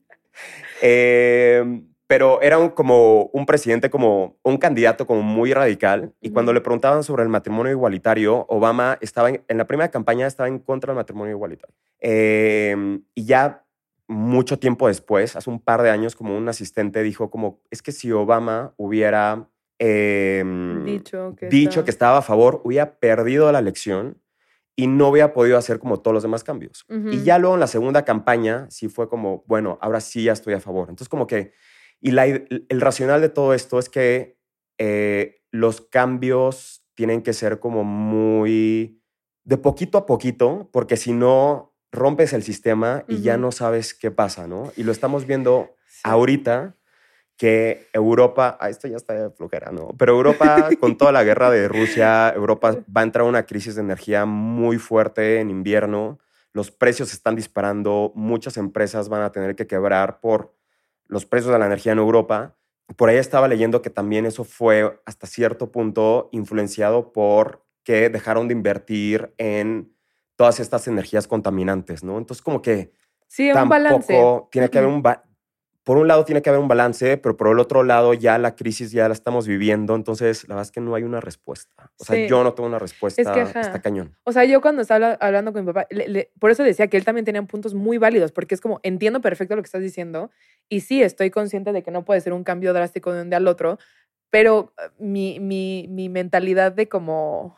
[0.81, 6.13] Em, pero era un, como un presidente, como un candidato como muy radical.
[6.19, 10.27] Y cuando le preguntaban sobre el matrimonio igualitario, Obama estaba en, en, la primera campaña
[10.27, 11.73] estaba en contra del matrimonio igualitario.
[12.01, 13.62] Em, y ya
[14.13, 17.91] mucho tiempo después, hace un par de años, como un asistente dijo como, es que
[17.91, 19.49] si Obama hubiera
[19.79, 21.85] em, dicho, que, dicho estaba...
[21.85, 24.21] que estaba a favor, hubiera perdido la elección
[24.75, 26.85] y no hubiera podido hacer como todos los demás cambios.
[26.89, 30.53] Y ya luego en la segunda campaña sí fue como, bueno, ahora sí ya estoy
[30.55, 30.89] a favor.
[30.89, 31.53] Entonces como que,
[32.01, 34.39] y la, el racional de todo esto es que
[34.79, 38.99] eh, los cambios tienen que ser como muy
[39.43, 44.11] de poquito a poquito, porque si no, rompes el sistema y ya no sabes qué
[44.11, 44.73] pasa, ¿no?
[44.75, 46.75] Y lo estamos viendo ahorita
[47.37, 49.89] que Europa, ah, esto ya está de flojera, ¿no?
[49.97, 53.75] Pero Europa, con toda la guerra de Rusia, Europa va a entrar a una crisis
[53.75, 56.19] de energía muy fuerte en invierno.
[56.51, 60.55] Los precios están disparando, muchas empresas van a tener que quebrar por
[61.07, 62.55] los precios de la energía en Europa.
[62.95, 68.47] Por ahí estaba leyendo que también eso fue hasta cierto punto influenciado por que dejaron
[68.47, 69.93] de invertir en
[70.35, 72.17] todas estas energías contaminantes, ¿no?
[72.17, 72.91] Entonces, como que
[73.27, 74.19] sí, un balance.
[74.51, 75.03] tiene que haber un
[75.83, 78.55] por un lado tiene que haber un balance, pero por el otro lado ya la
[78.55, 81.91] crisis ya la estamos viviendo, entonces la verdad es que no hay una respuesta.
[81.99, 84.15] O sea, yo no tengo una respuesta, es que, está cañón.
[84.23, 85.87] O sea, yo cuando estaba hablando con mi papá,
[86.39, 89.55] por eso decía que él también tenía puntos muy válidos, porque es como, entiendo perfecto
[89.57, 90.31] lo que estás diciendo,
[90.69, 93.37] y sí, estoy consciente de que no puede ser un cambio drástico de un día
[93.37, 93.77] al otro,
[94.29, 97.57] pero eh, mi, mi, mi mentalidad de como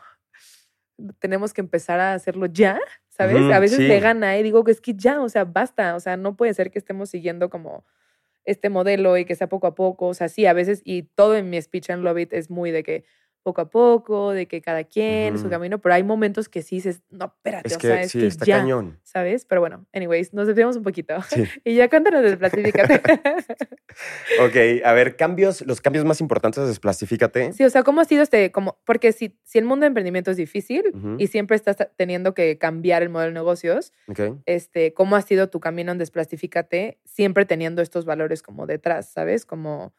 [1.19, 2.79] tenemos que empezar a hacerlo ya,
[3.09, 3.51] ¿sabes?
[3.51, 6.17] a veces me gana y digo que es que ya, o sea, basta, o sea,
[6.17, 7.85] no puede ser que estemos siguiendo como
[8.45, 11.35] este modelo y que sea poco a poco, o sea, sí, a veces, y todo
[11.35, 13.05] en mi speech and love it es muy de que
[13.45, 17.03] poco a poco, de que cada quien su camino, pero hay momentos que sí dices,
[17.11, 18.99] no, espérate, es o sea, es sí, que está ya, cañón.
[19.03, 19.45] ¿sabes?
[19.45, 21.13] Pero bueno, anyways, nos desviamos un poquito.
[21.63, 22.95] y ya cuéntanos de Desplastifícate.
[24.41, 27.53] ok, a ver, cambios, los cambios más importantes de Desplastifícate.
[27.53, 30.31] Sí, o sea, ¿cómo ha sido este, como, porque si, si el mundo de emprendimiento
[30.31, 33.93] es difícil y siempre estás teniendo que cambiar el modelo de negocios,
[34.47, 39.45] este, ¿cómo ha sido tu camino en Desplastifícate siempre teniendo estos valores como detrás, ¿sabes?
[39.45, 39.93] Como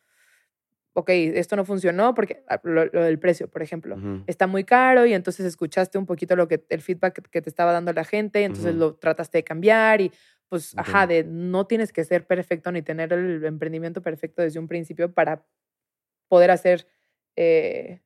[0.97, 5.13] ok, esto no funcionó porque ah, lo, del precio, por ejemplo, está muy caro y
[5.13, 8.75] entonces escuchaste un poquito lo que el feedback que, te estaba dando la gente, entonces
[8.75, 10.11] lo trataste de cambiar y
[10.49, 14.69] pues, ajá, de no tienes que ser perfecto ni tener el emprendimiento perfecto desde un
[14.69, 15.45] principio para
[16.29, 16.87] poder hacer,
[17.37, 18.01] eh,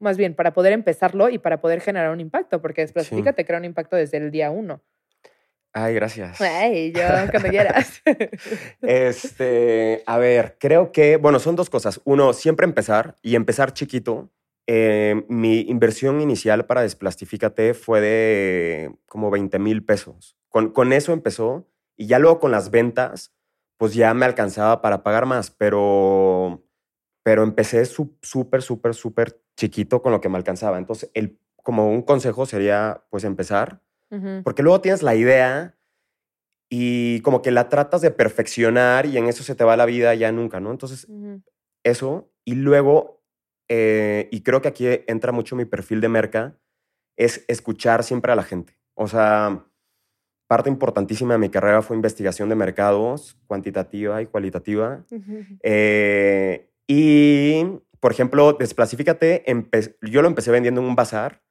[0.00, 3.60] más bien, para poder empezarlo y para poder generar un impacto, porque Desplasifica te crea
[3.60, 4.82] un impacto desde el día uno.
[5.72, 6.40] Ay, gracias.
[6.40, 8.02] Ay, yo cuando quieras.
[8.82, 12.00] este, a ver, creo que, bueno, son dos cosas.
[12.04, 14.30] Uno, siempre empezar y empezar chiquito.
[14.66, 20.36] Eh, mi inversión inicial para Desplastifícate fue de como 20 mil pesos.
[20.48, 23.32] Con, con eso empezó y ya luego con las ventas,
[23.76, 26.64] pues ya me alcanzaba para pagar más, pero,
[27.22, 30.78] pero empecé súper, súper, súper chiquito con lo que me alcanzaba.
[30.78, 33.82] Entonces, el, como un consejo sería, pues empezar
[34.42, 35.76] Porque luego tienes la idea
[36.68, 40.14] y como que la tratas de perfeccionar y en eso se te va la vida
[40.14, 40.70] ya nunca, ¿no?
[40.70, 41.06] Entonces,
[41.84, 42.32] eso.
[42.44, 43.22] Y luego,
[43.68, 46.58] eh, y creo que aquí entra mucho mi perfil de merca,
[47.16, 48.78] es escuchar siempre a la gente.
[48.94, 49.66] O sea,
[50.46, 55.04] parte importantísima de mi carrera fue investigación de mercados, cuantitativa y cualitativa.
[55.62, 57.64] Eh, y,
[58.00, 59.44] por ejemplo, Desplasifícate,
[60.02, 61.42] yo lo empecé vendiendo en un bazar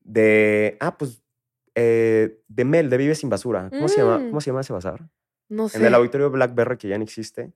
[0.00, 1.22] de, ah, pues
[1.74, 3.68] eh, de Mel, de Vive Sin Basura.
[3.70, 4.28] ¿Cómo, se llama, mm.
[4.28, 5.08] ¿Cómo se llama ese bazar?
[5.48, 5.78] No sé.
[5.78, 7.52] En el auditorio Blackberry, que ya no existe.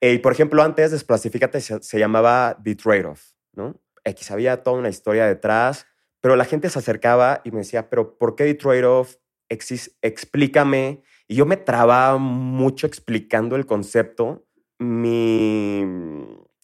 [0.00, 3.80] Eh, y por ejemplo, antes Desplasifícate se, se llamaba The Trade-Off, ¿no?
[4.04, 5.86] X había toda una historia detrás,
[6.20, 9.16] pero la gente se acercaba y me decía, pero ¿por qué The Trade-Off?
[9.48, 11.02] Explícame.
[11.26, 14.46] Y yo me trababa mucho explicando el concepto.
[14.78, 15.84] Mi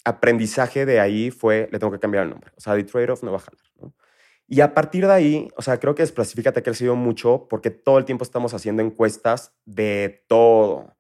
[0.05, 2.53] aprendizaje de ahí fue, le tengo que cambiar el nombre.
[2.57, 3.95] O sea, The Trade-Off no va a jalar, ¿no?
[4.47, 7.99] Y a partir de ahí, o sea, creo que Desplasifícate ha crecido mucho porque todo
[7.99, 10.95] el tiempo estamos haciendo encuestas de todo.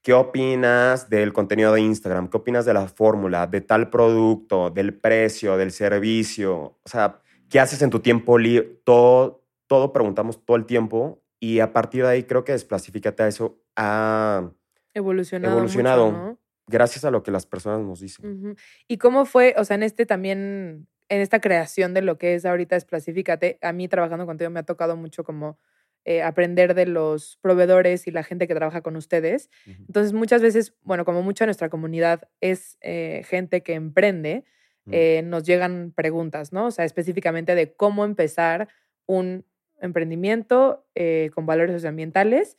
[0.00, 2.28] ¿Qué opinas del contenido de Instagram?
[2.28, 6.78] ¿Qué opinas de la fórmula, de tal producto, del precio, del servicio?
[6.82, 8.80] O sea, ¿qué haces en tu tiempo libre?
[8.84, 13.28] Todo, todo preguntamos todo el tiempo y a partir de ahí creo que Desplasifícate a
[13.28, 14.50] eso ha
[14.92, 15.56] evolucionado.
[15.56, 18.56] evolucionado Gracias a lo que las personas nos dicen.
[18.88, 22.44] ¿Y cómo fue, o sea, en este también en esta creación de lo que es
[22.44, 25.58] ahorita Desplasifícate, a mí trabajando contigo me ha tocado mucho como
[26.06, 29.48] eh, aprender de los proveedores y la gente que trabaja con ustedes.
[29.66, 34.44] Entonces, muchas veces, bueno, como mucha nuestra comunidad es eh, gente que emprende,
[34.90, 36.66] eh, nos llegan preguntas, ¿no?
[36.66, 38.68] O sea, específicamente de cómo empezar
[39.06, 39.46] un
[39.80, 40.86] emprendimiento
[41.34, 42.58] con valores socioambientales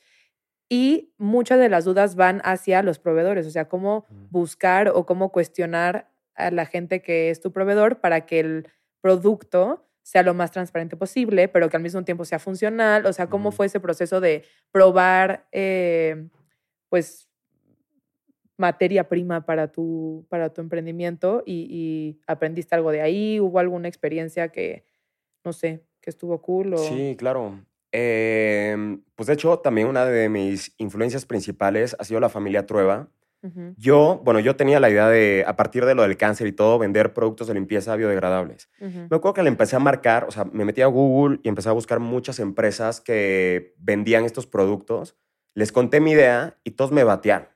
[0.67, 5.31] y muchas de las dudas van hacia los proveedores, o sea, cómo buscar o cómo
[5.31, 8.67] cuestionar a la gente que es tu proveedor para que el
[9.01, 13.07] producto sea lo más transparente posible, pero que al mismo tiempo sea funcional.
[13.07, 16.27] O sea, ¿cómo fue ese proceso de probar, eh,
[16.89, 17.27] pues,
[18.55, 23.39] materia prima para tu, para tu emprendimiento y, aprendiste algo de ahí?
[23.39, 24.85] ¿Hubo alguna experiencia que,
[25.43, 26.77] no sé, que estuvo cool?
[26.77, 27.59] Sí, claro.
[27.91, 33.09] Em, pues de hecho, también una de mis influencias principales ha sido la familia Trueba.
[33.77, 36.79] Yo, bueno, yo tenía la idea de, a partir de lo del cáncer y todo,
[36.79, 38.69] vender productos de limpieza biodegradables.
[38.79, 41.69] Me acuerdo que le empecé a marcar, o sea, me metí a Google y empecé
[41.69, 45.17] a buscar muchas empresas que vendían estos productos.
[45.53, 47.47] Les conté mi idea y todos me batearon.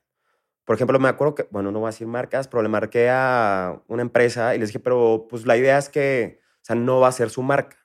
[0.70, 3.82] Por ejemplo, me acuerdo que, bueno, no voy a decir marcas, pero le marqué a
[3.88, 7.08] una empresa y les dije, pero pues la idea es que, o sea, no va
[7.08, 7.78] a ser su marca.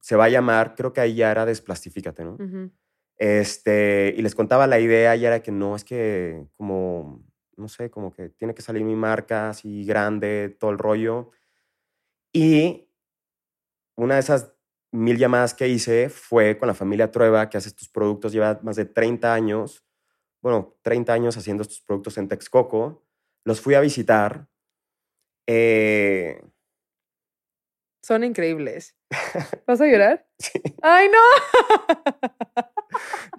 [0.00, 2.38] Se va a llamar, creo que ahí ya era Desplastifícate, ¿no?
[3.20, 7.22] Este, y les contaba la idea y era que no, es que como,
[7.58, 11.30] no sé, como que tiene que salir mi marca así grande, todo el rollo.
[12.32, 12.88] Y
[13.94, 14.54] una de esas
[14.90, 18.76] mil llamadas que hice fue con la familia Trueba, que hace estos productos, lleva más
[18.76, 19.84] de 30 años,
[20.40, 23.04] bueno, 30 años haciendo estos productos en Texcoco.
[23.44, 24.48] Los fui a visitar.
[25.46, 26.42] Eh,
[28.02, 28.96] Son increíbles.
[29.66, 30.26] ¿Vas a llorar?
[30.38, 30.58] Sí.
[30.80, 31.18] ¡Ay, no!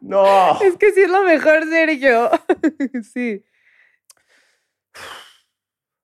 [0.02, 0.60] No.
[0.62, 2.30] Es que sí es lo mejor, Sergio.
[3.14, 3.44] sí.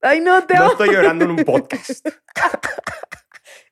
[0.01, 2.05] Ay, no, te No estoy llorando en un podcast.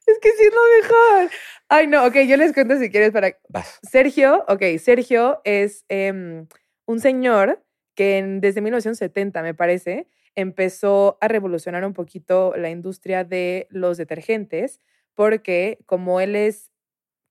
[0.05, 1.31] es que sí es lo mejor.
[1.69, 3.37] Ay, no, ok, yo les cuento si quieres para...
[3.81, 6.47] Sergio, ok, Sergio es em,
[6.85, 7.63] un señor
[7.95, 14.81] que desde 1970, me parece, empezó a revolucionar un poquito la industria de los detergentes,
[15.13, 16.71] porque como él es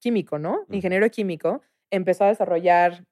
[0.00, 0.66] químico, ¿no?
[0.70, 1.62] Ingeniero químico,
[1.94, 3.04] empezó a desarrollar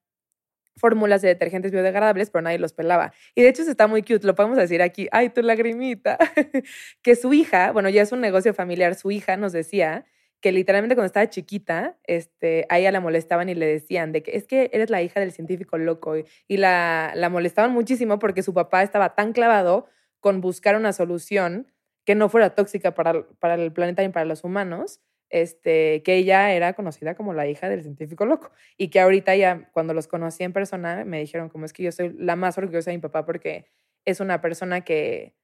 [0.77, 3.12] fórmulas de detergentes biodegradables, pero nadie los pelaba.
[3.35, 6.18] Y de hecho, está muy cute, lo podemos decir aquí, ay, tu lagrimita,
[7.03, 10.07] que su hija, bueno, ya es un negocio familiar, su hija nos decía
[10.40, 14.37] que literalmente cuando estaba chiquita, este, a ella la molestaban y le decían de que
[14.37, 18.53] es que eres la hija del científico loco y, la, la molestaban muchísimo porque su
[18.53, 19.87] papá estaba tan clavado
[20.18, 21.68] con buscar una solución
[22.05, 25.01] que no fuera tóxica para, para el planeta ni para los humanos,
[25.33, 29.71] este, que ella era conocida como la hija del científico loco y que ahorita ya
[29.73, 32.90] cuando los conocí en persona me dijeron como es que yo soy la más orgullosa
[32.90, 33.64] de mi papá porque
[34.05, 35.35] es una persona que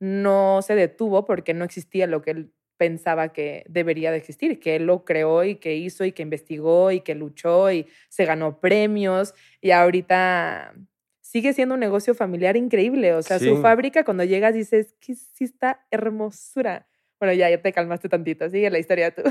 [0.00, 4.76] no se detuvo porque no existía lo que él pensaba que debería de existir, que
[4.76, 8.60] él lo creó y que hizo y que investigó y que luchó y se ganó
[8.60, 10.74] premios y ahorita
[11.20, 15.44] sigue siendo un negocio familiar increíble, o sea, su fábrica cuando llegas dices que sí
[15.44, 16.86] está hermosura
[17.24, 19.22] bueno, ya, ya te calmaste tantito, sigue la historia tú.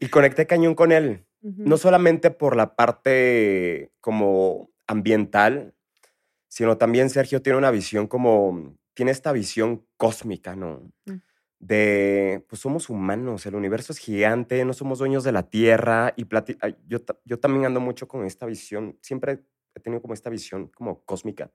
[0.00, 5.74] y conecté cañón con él, no solamente por la parte como ambiental,
[6.48, 10.90] sino también Sergio tiene una visión como, tiene esta visión cósmica, ¿no?
[11.06, 11.12] Mm.
[11.60, 16.26] de, pues somos humanos, el universo es gigante, no somos dueños de la Tierra y
[16.86, 19.44] yo, yo también ando mucho con esta visión, siempre
[19.74, 21.50] he tenido como esta visión como cósmica.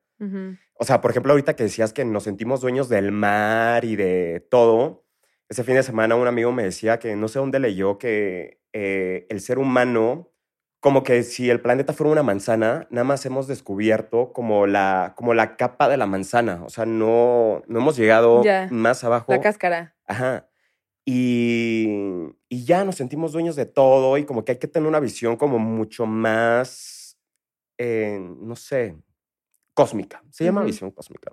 [0.76, 4.46] O sea, por ejemplo, ahorita que decías que nos sentimos dueños del mar y de
[4.50, 5.03] todo,
[5.50, 9.28] ese fin de semana un amigo me decía que no sé dónde leyó que eh,
[9.30, 10.32] el ser humano,
[10.80, 15.34] como que si el planeta fuera una manzana, nada más hemos descubierto como la, como
[15.34, 16.64] la capa de la manzana.
[16.66, 18.42] O sea, no, no hemos llegado
[18.72, 19.32] más abajo.
[19.32, 19.96] La cáscara.
[20.06, 20.50] Ajá.
[21.06, 21.88] Y,
[22.50, 25.36] y ya nos sentimos dueños de todo y como que hay que tener una visión
[25.36, 27.18] como mucho más,
[27.78, 28.96] eh, no sé,
[29.74, 30.24] cósmica.
[30.32, 31.32] Se llama visión cósmica.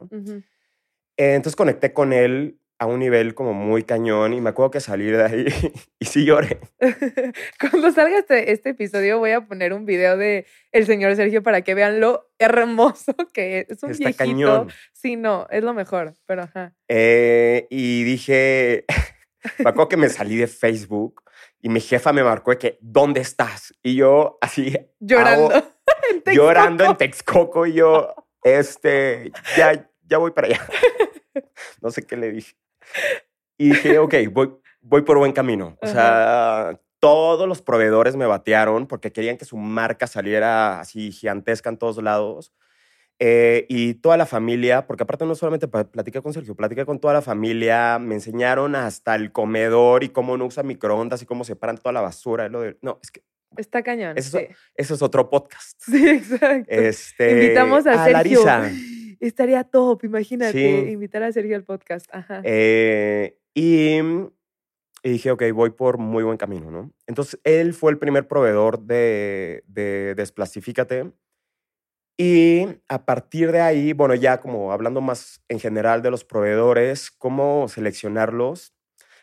[1.17, 5.15] entonces conecté con él a un nivel como muy cañón y me acuerdo que salir
[5.15, 5.45] de ahí
[6.01, 6.61] y sí lloré.
[7.61, 11.61] Cuando salga este, este, episodio voy a poner un video de el señor Sergio para
[11.61, 13.71] que vean lo hermoso que es.
[13.71, 14.73] Es un Está cañón.
[14.95, 16.75] Sí, no, es lo mejor, pero ajá.
[16.89, 18.87] Eh, y dije,
[19.59, 21.23] me acuerdo que me salí de Facebook
[21.61, 23.75] y mi jefa me marcó de que, ¿dónde estás?
[23.83, 24.75] Y yo así...
[24.99, 25.53] Llorando.
[25.55, 30.67] en llorando en Texcoco y yo, este, ya, ya voy para allá.
[31.83, 32.55] No sé qué le dije.
[33.59, 35.77] Y dije, ok, voy, voy por buen camino.
[35.83, 41.69] O sea, todos los proveedores me batearon porque querían que su marca saliera así gigantesca
[41.71, 42.53] en todos lados.
[43.23, 47.13] Eh, y toda la familia, porque aparte no solamente platiqué con Sergio, platiqué con toda
[47.13, 51.77] la familia, me enseñaron hasta el comedor y cómo no usa microondas y cómo separan
[51.77, 52.49] toda la basura.
[52.49, 53.23] Lo de, no, es que...
[53.59, 54.17] Está cañón.
[54.17, 54.39] Eso,
[54.75, 55.79] es otro podcast.
[55.85, 56.65] Sí, exacto.
[56.69, 58.43] Este, Invitamos a, a Sergio.
[58.43, 58.73] Larisa.
[59.21, 62.07] Estaría top, imagínate, invitar a Sergio al podcast.
[62.11, 62.41] Ajá.
[62.43, 64.01] Eh, y,
[65.05, 66.91] dije, ok, voy por muy buen camino, ¿no?
[67.07, 71.13] Entonces, él fue el primer proveedor de, de Desplastifícate.
[72.17, 77.11] Y a partir de ahí, bueno, ya como hablando más en general de los proveedores,
[77.11, 78.75] cómo seleccionarlos.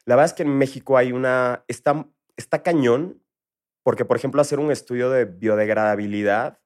[0.05, 3.21] La verdad es que en México hay una, está, está cañón,
[3.83, 6.59] porque por ejemplo hacer un estudio de biodegradabilidad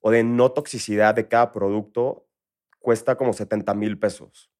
[0.00, 2.28] o de no toxicidad de cada producto
[2.84, 4.52] cuesta como 70 mil pesos.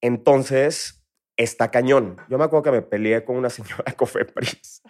[0.00, 1.02] Entonces,
[1.36, 2.18] está cañón.
[2.28, 4.82] Yo me acuerdo que me peleé con una señora Cofepris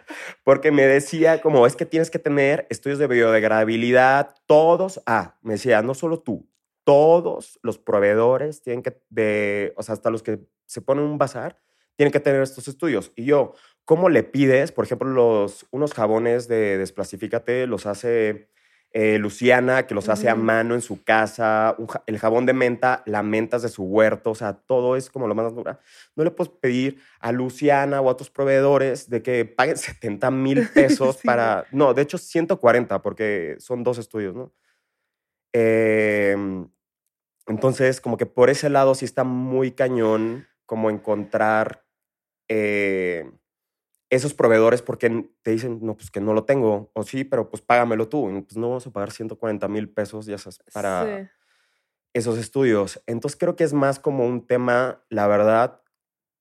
[0.42, 5.54] porque me decía como, es que tienes que tener estudios de biodegradabilidad, todos, ah, me
[5.54, 6.48] decía, no solo tú,
[6.84, 11.60] todos los proveedores tienen que, de, o sea, hasta los que se ponen un bazar,
[11.96, 13.12] tienen que tener estos estudios.
[13.14, 13.52] Y yo,
[13.84, 14.72] ¿cómo le pides?
[14.72, 18.48] Por ejemplo, los, unos jabones de Desplastifícate los hace
[18.94, 21.74] eh, Luciana, que los hace a mano en su casa,
[22.06, 25.34] el jabón de menta, la mentas de su huerto, o sea, todo es como lo
[25.34, 25.78] más natural.
[26.14, 30.68] No le puedes pedir a Luciana o a otros proveedores de que paguen 70 mil
[30.74, 31.64] pesos para...
[31.72, 34.52] No, de hecho 140 porque son dos estudios, ¿no?
[35.54, 36.68] Em,
[37.46, 41.84] entonces, como que por ese lado sí está muy cañón como encontrar...
[42.48, 43.30] Eh,
[44.12, 47.62] esos proveedores porque te dicen, no, pues que no lo tengo, o sí, pero pues
[47.62, 48.28] págamelo tú.
[48.28, 51.32] Entonces no vamos a pagar 140 mil pesos, ya sabes, para
[52.12, 53.02] esos estudios.
[53.06, 55.80] Entonces creo que es más como un tema, la verdad,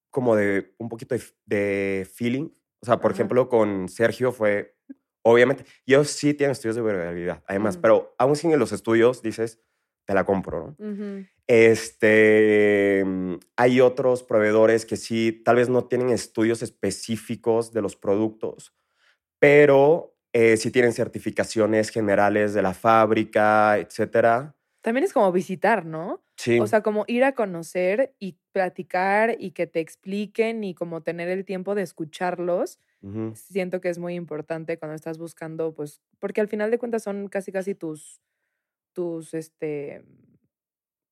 [0.10, 1.16] como de un poquito
[1.46, 2.50] de, feeling.
[2.82, 4.76] O sea, por ejemplo, con Sergio fue,
[5.22, 9.62] obviamente, yo sí tienen estudios de realidad, además, pero aún sin los estudios dices,
[10.04, 11.26] te la compro, ¿no?
[11.54, 17.98] Este, mm, hay otros proveedores que sí, tal vez no tienen estudios específicos de los
[17.98, 18.74] productos,
[19.38, 24.56] pero eh, sí tienen certificaciones generales de la fábrica, etcétera.
[24.80, 26.24] También es como visitar, ¿no?
[26.38, 26.58] Sí.
[26.58, 31.28] O sea, como ir a conocer y platicar y que te expliquen y como tener
[31.28, 32.80] el tiempo de escucharlos.
[33.34, 37.28] Siento que es muy importante cuando estás buscando, pues, porque al final de cuentas son
[37.28, 38.22] casi, casi tus,
[38.94, 40.06] tus, este,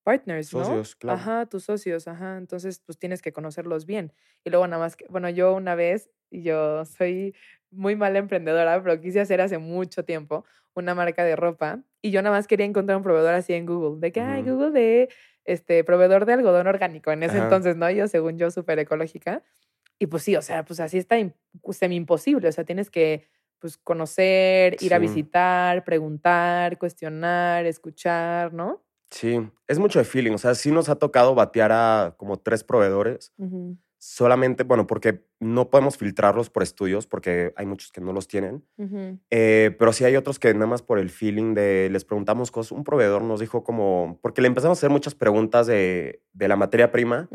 [0.09, 0.65] partners, ¿no?
[0.65, 1.19] Socios, claro.
[1.19, 2.37] Ajá, tus socios, ajá.
[2.37, 4.11] Entonces, pues tienes que conocerlos bien.
[4.43, 7.35] Y luego nada más que, bueno, yo una vez, yo soy
[7.69, 12.21] muy mala emprendedora, pero quise hacer hace mucho tiempo una marca de ropa y yo
[12.23, 15.09] nada más quería encontrar un proveedor así en Google, de que, hay Google de,
[15.45, 17.89] este, proveedor de algodón orgánico en ese entonces, ¿no?
[17.91, 19.43] Yo, según yo, súper ecológica.
[19.99, 21.17] Y pues sí, o sea, pues así está
[21.71, 23.27] semi imposible, o sea, tienes que
[23.59, 28.81] pues conocer, ir a visitar, preguntar, cuestionar, escuchar, ¿no?
[29.09, 30.33] Sí, es mucho de feeling.
[30.33, 33.33] O sea, sí nos ha tocado batear a como tres proveedores
[33.99, 38.63] solamente, bueno, porque no podemos filtrarlos por estudios, porque hay muchos que no los tienen,
[39.29, 42.71] eh, pero sí hay otros que nada más por el feeling de, les preguntamos cosas,
[42.71, 46.55] un proveedor nos dijo como, porque le empezamos a hacer muchas preguntas de, de la
[46.55, 47.27] materia prima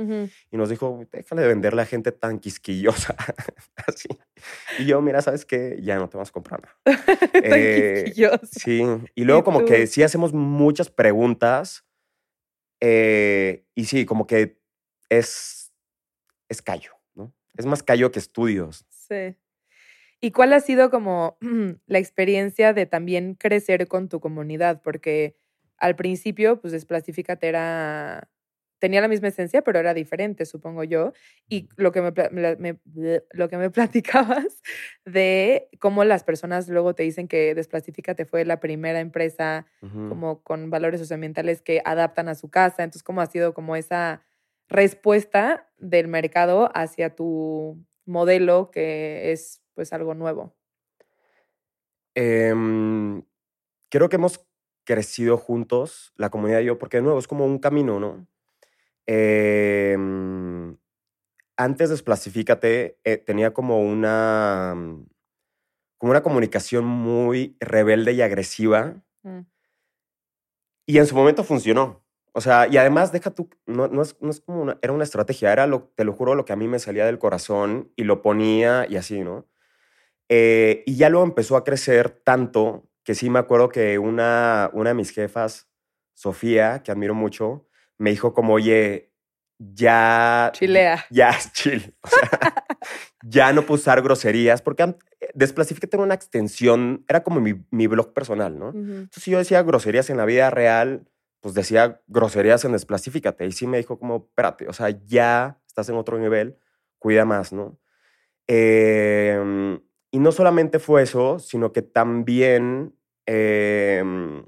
[0.51, 3.15] y nos dijo, déjale de venderle a gente tan quisquillosa,
[3.87, 4.09] así.
[4.79, 5.79] Y yo, mira, ¿sabes qué?
[5.83, 7.05] Ya no te vas a comprar nada.
[7.35, 8.13] eh,
[8.43, 8.83] sí,
[9.15, 11.85] y luego como que sí hacemos muchas preguntas
[12.81, 14.59] eh, y sí, como que
[15.11, 15.64] es
[16.49, 17.33] es callo, ¿no?
[17.57, 18.85] Es más callo que estudios.
[18.91, 19.37] Sí.
[20.21, 21.39] ¿Y cuál ha sido como
[21.87, 24.83] la experiencia de también crecer con tu comunidad?
[24.83, 25.37] Porque
[25.77, 28.29] al principio, pues Desplastifícate era
[28.85, 31.15] tenía la misma esencia, pero era diferente, supongo yo.
[31.49, 32.79] Y lo que me,
[33.33, 34.63] lo que me platicabas
[35.07, 40.69] de cómo las personas luego te dicen que Desplastifícate fue la primera empresa como con
[40.69, 42.83] valores socioambientales que adaptan a su casa.
[42.83, 44.23] Entonces, ¿cómo ha sido como esa
[44.69, 50.55] respuesta del mercado hacia tu modelo que es pues algo nuevo?
[52.15, 53.23] Em,
[53.91, 54.47] creo que hemos
[54.85, 58.27] crecido juntos, la comunidad y yo, porque de nuevo es como un camino, ¿no?
[59.07, 60.77] Em,
[61.57, 65.07] antes de Splastifícate, eh, tenía como una, mm,
[65.99, 69.03] como una comunicación muy rebelde y agresiva.
[69.23, 69.41] Mm.
[70.87, 72.04] Y en su momento funcionó.
[72.37, 75.05] O sea, y además, deja tú, no, no, es, no es, como una, era una
[75.05, 78.03] estrategia, era, lo, te lo juro, lo que a mí me salía del corazón y
[78.03, 79.47] lo ponía y así, ¿no?
[80.29, 84.91] Eh, y ya luego empezó a crecer tanto que sí me acuerdo que una, una
[84.91, 85.69] de mis jefas,
[86.15, 87.69] Sofía, que admiro mucho,
[87.99, 89.13] me dijo como, oye,
[89.59, 90.51] ya...
[90.55, 91.05] Chilea.
[91.11, 91.95] Ya es chill.
[92.01, 92.65] O sea,
[93.23, 94.97] ya no puedo usar groserías, porque eh,
[95.35, 98.71] Desplasifique tengo una extensión, era como mi, mi blog personal, ¿no?
[98.71, 101.07] Entonces, si yo decía groserías en la vida real,
[101.45, 103.45] pues decía groserías en Desplasifícate.
[103.45, 106.57] Y sí me dijo como, espérate, o sea, ya estás en otro nivel,
[106.99, 107.79] cuida más, ¿no?
[108.47, 109.79] Em,
[110.11, 114.47] y no solamente fue eso, sino que también em,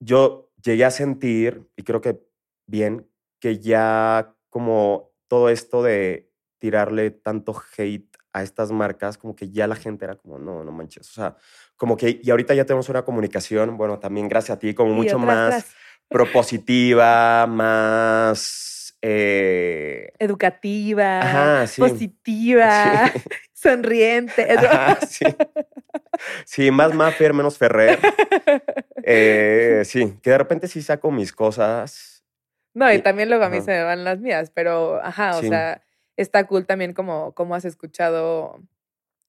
[0.00, 2.20] yo llegué a sentir, y creo que
[2.66, 6.28] bien, que ya como todo esto de
[6.58, 10.70] tirarle tanto hate a estas marcas, como que ya la gente era como, no, no
[10.70, 11.08] manches.
[11.08, 11.36] O sea,
[11.74, 15.18] como que, y ahorita ya tenemos una comunicación, bueno, también gracias a ti, como mucho
[15.18, 15.74] más
[16.08, 18.94] propositiva, más...
[19.00, 23.12] Eh, Educativa, positiva,
[23.52, 24.48] sonriente.
[25.08, 25.24] sí.
[26.44, 26.70] sí.
[26.70, 27.98] más Maffer, menos Ferrer.
[29.02, 32.24] Eh, sí, que de repente sí saco mis cosas.
[32.74, 35.85] No, y, también luego a mí se me van las mías, pero ajá, o sea,
[36.16, 38.60] está cool también como, como has escuchado.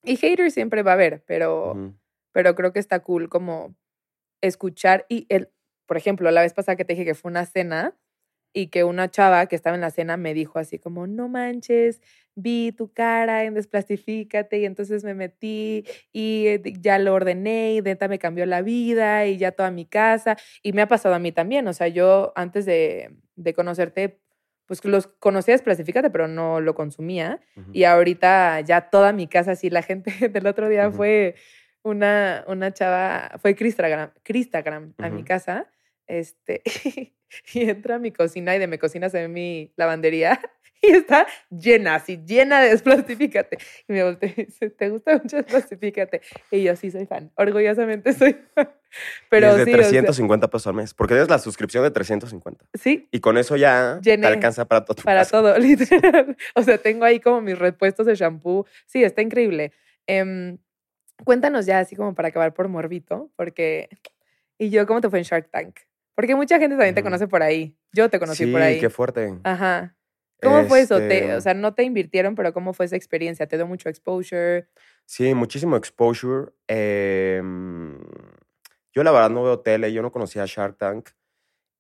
[0.04, 1.94] Y haters siempre va a haber, pero,
[2.32, 3.76] pero creo que está cool como
[4.42, 5.06] escuchar.
[5.10, 5.50] Y el,
[5.86, 7.96] por ejemplo, la vez pasada que te dije que fue una cena,
[8.58, 12.02] y que una chava que estaba en la cena me dijo así como, no manches,
[12.34, 17.82] vi tu cara en Desplastifícate y entonces me metí y eh, ya lo ordené y
[17.82, 21.20] neta me cambió la vida y ya toda mi casa y me ha pasado a
[21.20, 24.20] mí también, o sea, yo antes de, de conocerte,
[24.68, 27.40] pues los conocía Desplastifícate, pero no lo consumía.
[27.74, 31.36] Y ahorita ya toda mi casa, sí, la gente del otro día fue
[31.82, 35.68] una, una chava, fue Cristagram, Cristagram a mi casa
[36.08, 36.62] este,
[37.54, 40.40] y entra a mi cocina y de mi cocina se ve mi lavandería
[40.82, 43.58] y está llena, así llena de desplastifícate.
[43.88, 46.22] Y me volteé y dice, ¿te gusta mucho desplastifícate?
[46.52, 48.70] Y yo sí soy fan, orgullosamente soy fan.
[49.30, 52.66] Pero y es de 350 pesos al mes, porque es la suscripción de 350.
[52.74, 53.08] Sí.
[53.12, 55.04] Y con eso ya te alcanza para todo.
[55.04, 56.38] para todo, literal.
[56.56, 58.66] O sea, tengo ahí como mis repuestos de shampoo.
[58.86, 59.74] Sí, está increíble.
[60.08, 60.58] Em,
[61.24, 63.90] cuéntanos ya, así como para acabar por morbito, porque...
[64.60, 65.82] ¿Y yo cómo te fue en Shark Tank?
[66.16, 67.78] Porque mucha gente también te conoce por ahí.
[67.94, 68.76] Yo te conocí por ahí.
[68.76, 69.36] Sí, qué fuerte.
[69.44, 69.97] Ajá.
[70.42, 70.98] ¿Cómo fue eso?
[71.00, 73.48] Te, o sea, no te invirtieron, pero ¿cómo fue esa experiencia?
[73.48, 74.68] ¿Te dio mucho exposure?
[75.06, 76.52] Sí, muchísimo exposure.
[76.68, 77.98] Em,
[78.94, 81.10] yo la verdad no veo tele, yo no conocía Shark Tank.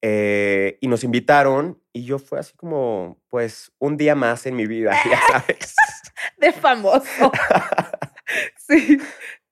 [0.01, 4.67] Eh, y nos invitaron y yo fue así como, pues, un día más en mi
[4.67, 5.75] vida, ya sabes.
[6.37, 7.31] De famoso.
[8.57, 8.99] sí.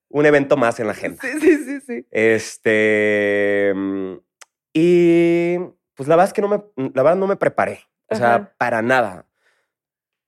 [0.10, 1.32] Un evento más en la gente.
[1.32, 2.08] Sí, sí, sí, sí.
[2.12, 3.74] Este
[4.78, 5.58] y
[5.96, 6.62] pues la verdad es que no me,
[6.94, 7.80] la verdad no me preparé.
[8.10, 9.28] O sea, para nada.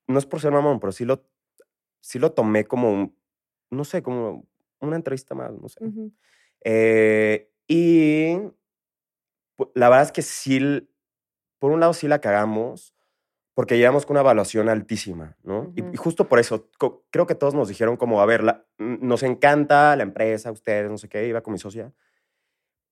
[0.07, 1.23] No es por ser mamón, pero sí lo,
[1.99, 3.13] sí lo tomé como,
[3.69, 4.47] no sé, como
[4.79, 5.79] una entrevista más, no sé.
[6.63, 8.37] Eh, y
[9.73, 10.87] la verdad es que sí,
[11.59, 12.93] por un lado sí la cagamos,
[13.53, 15.73] porque llegamos con una evaluación altísima, ¿no?
[15.75, 16.69] y, justo por eso,
[17.09, 20.97] creo que todos nos dijeron como, a ver, la, nos encanta la empresa, ustedes, no
[20.97, 21.91] sé qué, iba con mi socia,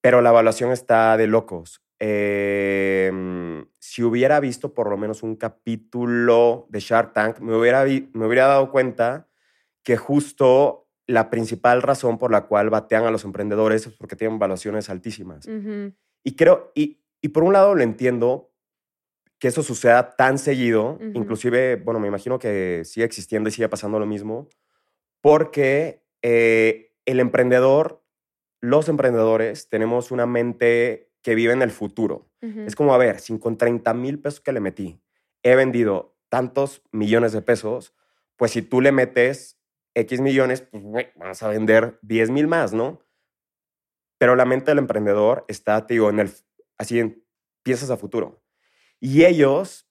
[0.02, 1.85] pero la evaluación está de locos.
[2.00, 8.26] Em, si hubiera visto por lo menos un capítulo de Shark Tank, me hubiera, me
[8.26, 9.30] hubiera dado cuenta
[9.84, 14.38] que justo la principal razón por la cual batean a los emprendedores es porque tienen
[14.38, 15.48] evaluaciones altísimas.
[16.24, 18.52] Y creo, y, y, por un lado lo entiendo
[19.38, 24.00] que eso suceda tan seguido, inclusive, bueno, me imagino que sigue existiendo y sigue pasando
[24.00, 24.50] lo mismo,
[25.22, 28.06] porque eh, el emprendedor
[28.66, 32.30] los emprendedores tenemos una mente que vive en el futuro.
[32.40, 35.02] Es como, a ver, sin con 30 mil pesos que le metí,
[35.42, 37.96] he vendido tantos millones de pesos,
[38.36, 39.60] pues si tú le metes
[39.96, 40.84] X millones, pues
[41.16, 43.02] vas a vender 10 mil más, ¿no?
[44.20, 46.32] Pero la mente del emprendedor está, te digo, en el,
[46.78, 47.26] así
[47.64, 48.44] piensas a futuro.
[49.00, 49.90] Y ellos,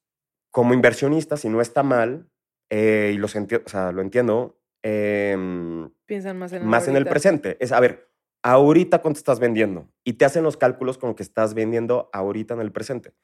[0.53, 2.31] como inversionistas, y no está mal,
[2.71, 7.57] eh, y los o sea, lo entiendo, em, piensan más en, más en el presente.
[7.59, 8.14] Es, a ver,
[8.45, 12.55] ahorita cuánto estás vendiendo y te hacen los cálculos con lo que estás vendiendo ahorita
[12.55, 13.15] en el presente.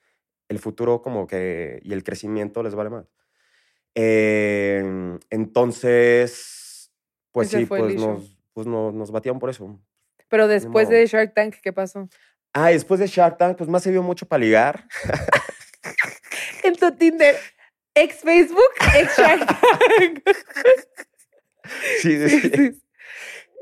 [0.49, 3.07] El futuro como que y el crecimiento les vale más.
[3.95, 6.91] Em, entonces,
[7.33, 9.79] pues sí, pues, nos, pues nos batían por eso.
[10.29, 12.09] Pero después de Shark Tank, ¿qué pasó?
[12.55, 14.89] Ah, después de Shark Tank, pues más se vio mucho para ligar.
[16.64, 17.37] en tu Tinder,
[17.95, 20.23] ex Facebook, ex Shark Tank.
[22.01, 22.81] sí, sí.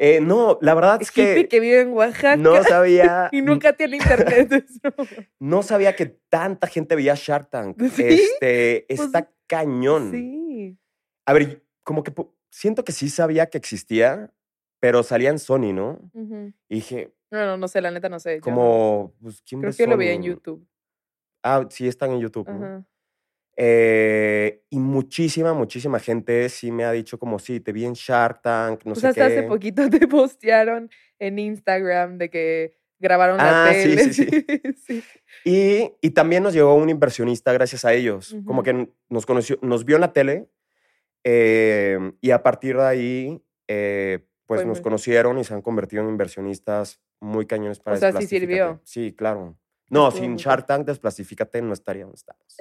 [0.01, 1.49] Eh, no, la verdad es que.
[1.49, 2.37] que vive en Oaxaca.
[2.37, 3.29] No sabía.
[3.33, 4.65] y nunca tiene internet.
[5.41, 7.77] no sabía que tanta gente veía Shark Tank.
[7.99, 10.13] Este, pues está cañón.
[10.13, 10.79] Sí.
[11.27, 12.13] A ver, como que
[12.51, 14.33] siento que sí sabía que existía,
[14.81, 15.99] pero salía en Sony, ¿no?
[16.69, 17.13] Y dije.
[17.31, 18.41] No, no, no sé, la neta no sé.
[18.41, 20.67] Como, pues, ¿quién Creo que lo vi en YouTube.
[21.43, 22.49] Ah, sí, están en YouTube.
[22.49, 22.87] ¿no?
[23.61, 28.41] Eh, y muchísima, muchísima gente sí me ha dicho como, sí, te vi en Shark
[28.41, 30.89] Tank, no pues sé hasta hace poquito te postearon
[31.19, 34.05] en Instagram de que grabaron la ah, tele.
[34.13, 35.05] Sí, sí, sí.
[35.45, 38.37] Y, y, también nos llegó un inversionista gracias a ellos.
[38.45, 40.49] Como que nos conoció, nos vio en la tele
[41.25, 46.11] eh, y a partir de ahí, eh, pues nos conocieron y se han convertido en
[46.11, 48.81] inversionistas muy cañones para O sea, sí sirvió.
[48.85, 49.59] Sí, claro.
[49.91, 52.15] No, sin Shark Tank, Desplastifícate, no estaríamos.
[52.15, 52.57] Estamos.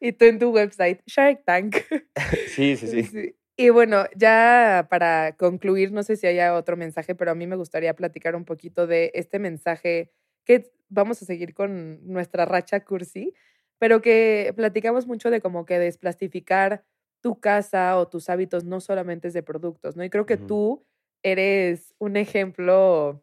[0.00, 1.76] Y tú en tu website, Shark Tank.
[2.48, 7.30] sí, sí, sí, Y bueno, ya para concluir, no sé si haya otro mensaje, pero
[7.30, 10.10] a mí me gustaría platicar un poquito de este mensaje
[10.44, 13.34] que vamos a seguir con nuestra racha cursi,
[13.78, 16.84] pero que platicamos mucho de como que desplastificar
[17.20, 20.04] tu casa o tus hábitos no solamente es de productos, ¿no?
[20.04, 20.86] Y creo que tú
[21.22, 23.22] eres un ejemplo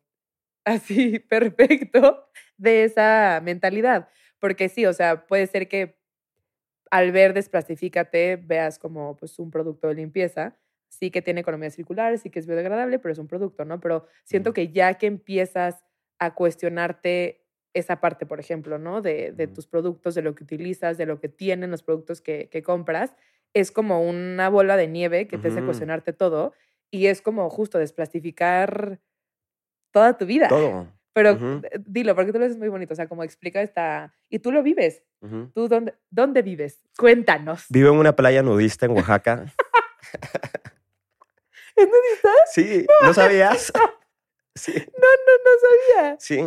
[0.65, 5.97] así perfecto de esa mentalidad, porque sí, o sea, puede ser que
[6.91, 10.57] al ver Desplastifícate veas como pues un producto de limpieza,
[10.89, 13.79] sí que tiene economía circular, sí que es biodegradable, pero es un producto, ¿no?
[13.79, 15.83] Pero siento que ya que empiezas
[16.19, 19.01] a cuestionarte esa parte, por ejemplo, ¿no?
[19.01, 22.49] De, de, tus productos, de lo que utilizas, de lo que tienen los productos que,
[22.49, 23.13] que compras,
[23.53, 26.53] es como una bola de nieve que te hace cuestionarte todo
[26.91, 28.99] y es como justo desplastificar
[29.91, 30.47] toda tu vida.
[30.47, 30.88] Todo.
[31.18, 32.93] Pero eh, dilo, porque tú lo haces muy bonito.
[32.93, 34.13] O sea, como explica esta.
[34.30, 35.01] Y tú lo vives.
[35.55, 36.84] ¿Tú dónde, dónde vives?
[36.95, 37.65] Cuéntanos.
[37.70, 39.43] Vivo en una playa nudista en Oaxaca.
[41.76, 42.30] ¿Es nudista?
[42.53, 43.74] Sí, ¿no sabías?
[44.53, 44.74] Sí.
[44.74, 46.18] No, no, no sabía.
[46.20, 46.39] Sí.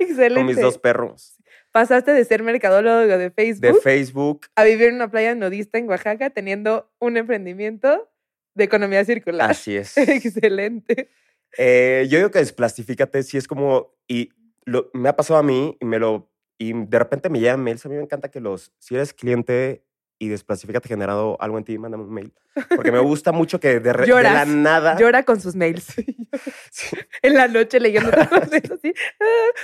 [0.00, 0.34] Excelente.
[0.34, 1.38] Con mis dos perros.
[1.70, 3.62] Pasaste de ser mercadólogo de Facebook.
[3.62, 4.46] De Facebook.
[4.56, 8.10] A vivir en una playa nudista en Oaxaca teniendo un emprendimiento
[8.54, 9.52] de economía circular.
[9.52, 9.96] Así es.
[9.96, 11.10] Excelente.
[11.56, 14.30] Eh, yo digo que desplastifícate si es como, y
[14.64, 17.86] lo, me ha pasado a mí y me lo, y de repente me llegan mails,
[17.86, 19.84] a mí me encanta que los, si eres cliente
[20.18, 22.34] y desplastifícate generado algo en ti, mándame un mail.
[22.74, 23.92] Porque me gusta mucho que de,
[24.22, 24.98] la nada.
[24.98, 25.94] Llora con sus mails.
[27.22, 28.92] En la noche leyendo todos mails así,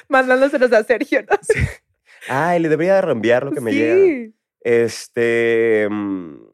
[0.09, 1.37] mandándoselos a Sergio, ¿no?
[2.28, 4.32] Ay, le debería de reenviar lo que me llega.
[4.61, 5.89] Este.
[5.91, 6.54] Mm,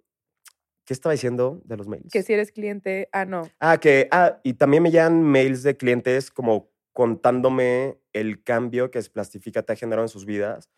[0.90, 2.10] ¿Qué estaba diciendo de los mails?
[2.10, 3.48] Que si eres cliente, ah, no.
[3.60, 9.00] Ah, que, ah, y también me llegan mails de clientes como contándome el cambio que
[9.02, 10.68] Plastifica te ha generado en sus vidas.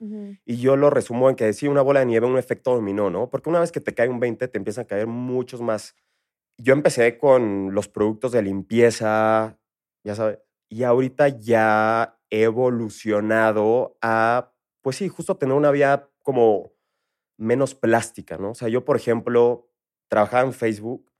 [0.44, 3.30] Y yo lo resumo en que decía una bola de nieve, un efecto dominó, ¿no?
[3.30, 5.96] Porque una vez que te cae un 20, te empiezan a caer muchos más.
[6.58, 9.58] Yo empecé con los productos de limpieza,
[10.04, 14.52] ya sabes, y ahorita ya he evolucionado a,
[14.82, 16.74] pues sí, justo tener una vida como
[17.38, 18.50] menos plástica, ¿no?
[18.50, 19.71] O sea, yo, por ejemplo,
[20.12, 21.10] trabajaba en Facebook,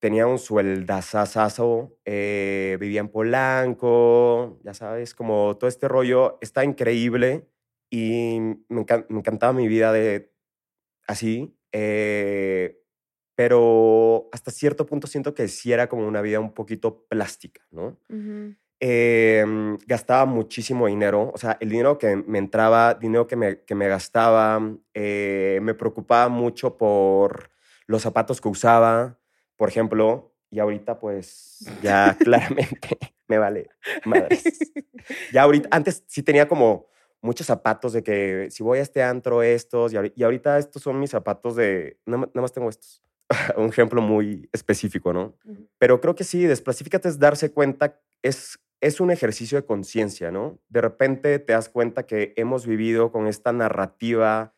[0.00, 7.48] tenía un sueldazazazo, eh, vivía en Polanco, ya sabes, como todo este rollo, está increíble
[7.88, 8.38] y
[8.68, 10.30] me, encantaba mi vida de
[11.06, 12.82] así, eh,
[13.34, 17.98] pero hasta cierto punto siento que sí era como una vida un poquito plástica, ¿no?
[18.78, 23.74] Em, gastaba muchísimo dinero, o sea, el dinero que me entraba, dinero que me, que
[23.74, 24.60] me gastaba,
[24.92, 27.53] eh, me preocupaba mucho por
[27.86, 29.18] los zapatos que usaba,
[29.56, 33.70] por ejemplo, y ahorita pues ya claramente me vale
[34.04, 34.44] madres.
[35.32, 36.86] Ya ahorita, antes sí tenía como
[37.20, 41.10] muchos zapatos de que si voy a este antro, estos, y ahorita estos son mis
[41.10, 43.02] zapatos de, nada más tengo estos.
[43.56, 45.34] Un ejemplo muy específico, ¿no?
[45.78, 50.60] Pero creo que sí, desplasifícate es darse cuenta, es, es un ejercicio de conciencia, ¿no?
[50.68, 54.54] De repente te das cuenta que hemos vivido con esta narrativa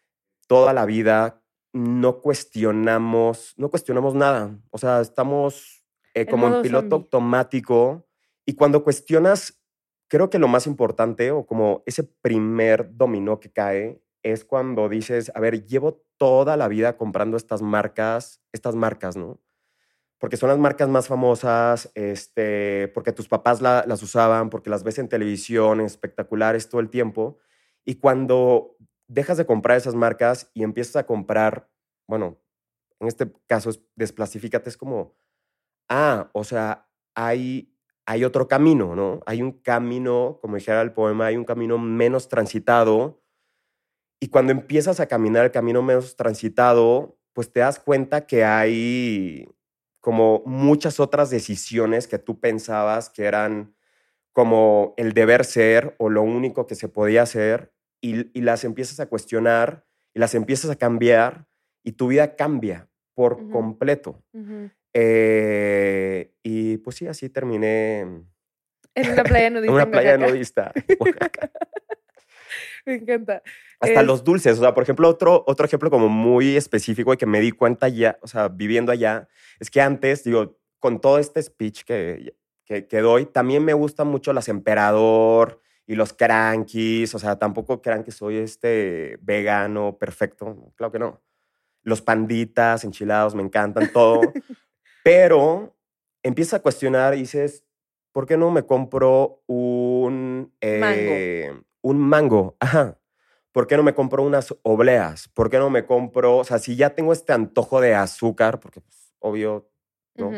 [0.49, 1.43] toda la vida
[1.77, 4.59] no cuestionamos, no cuestionamos nada.
[4.71, 8.09] O sea, estamos eh, como en piloto automático.
[8.47, 9.63] Y cuando cuestionas,
[10.09, 15.31] creo que lo más importante o como ese primer dominó que cae es cuando dices,
[15.35, 19.39] a ver, llevo toda la vida comprando estas marcas, estas marcas, ¿no?
[20.19, 24.99] Porque son las marcas más famosas, este, porque tus papás las usaban, porque las ves
[24.99, 27.39] en televisión, espectaculares todo el tiempo.
[27.85, 28.77] Y cuando
[29.09, 31.69] dejas de comprar esas marcas y empiezas a comprar,
[32.09, 32.39] bueno,
[33.01, 35.15] en este caso es es como,
[35.89, 37.75] ah, o sea, hay,
[38.07, 39.21] hay otro camino, ¿no?
[39.27, 43.23] Hay un camino, como dijera el poema, hay un camino menos transitado.
[44.21, 49.49] Y cuando empiezas a caminar el camino menos transitado, pues te das cuenta que hay
[50.01, 53.75] como muchas otras decisiones que tú pensabas que eran
[54.33, 57.76] como el deber ser o lo único que se podía hacer
[58.33, 59.85] y, las empiezas a cuestionar
[60.15, 61.47] y las empiezas a cambiar
[61.83, 64.23] y tu vida cambia por completo.
[64.93, 68.01] Eh, y pues sí, así terminé.
[68.95, 69.71] En una playa nudista.
[69.71, 70.73] en una playa nudista.
[72.87, 73.43] me encanta.
[73.81, 74.59] Hasta los dulces.
[74.59, 77.89] O sea, por ejemplo, otro, otro ejemplo como muy específico y que me di cuenta
[77.89, 79.29] ya, o sea, viviendo allá,
[79.61, 82.35] es que antes, digo, con todo este speech que,
[82.65, 87.81] que, que doy, también me gustan mucho las emperador, y los crankies, o sea, tampoco
[87.81, 91.23] crean que soy este vegano perfecto, claro que no.
[91.83, 94.21] Los panditas, enchilados, me encantan todo,
[95.05, 95.77] pero
[96.25, 97.65] empieza a cuestionar y dices,
[98.11, 101.65] ¿por qué no me compro un eh, mango?
[101.83, 102.99] Un mango, ajá.
[103.53, 105.29] ¿Por qué no me compro unas obleas?
[105.29, 108.81] ¿Por qué no me compro, o sea, si ya tengo este antojo de azúcar, porque
[108.81, 109.71] pues, obvio,
[110.17, 110.33] ¿no?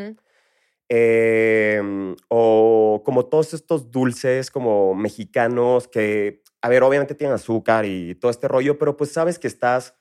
[0.88, 8.14] Em, o como todos estos dulces como mexicanos que, a ver, obviamente tienen azúcar y
[8.14, 9.94] todo este rollo, pero pues sabes que estás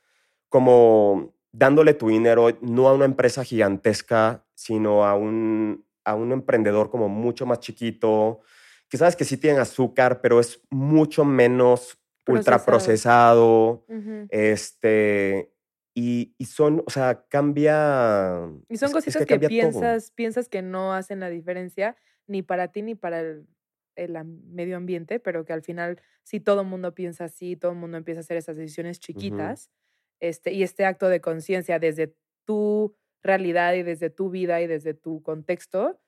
[0.47, 6.89] como dándole tu dinero no a una empresa gigantesca, sino a un, a un emprendedor
[6.89, 8.39] como mucho más chiquito,
[8.88, 13.85] que sabes que sí tienen azúcar, pero es mucho menos ultraprocesado.
[14.29, 15.51] Este,
[16.00, 18.52] y, son, o sea, cambia.
[18.70, 21.95] Y son cositas que, piensas, piensas que no hacen la diferencia
[22.28, 23.48] ni para ti ni para el,
[23.95, 27.98] medio ambiente, pero que al final, si todo el mundo piensa así, todo el mundo
[27.98, 29.72] empieza a hacer esas decisiones chiquitas,
[30.20, 34.93] este, y este acto de conciencia desde tu realidad y desde tu vida y desde
[34.93, 36.00] tu contexto,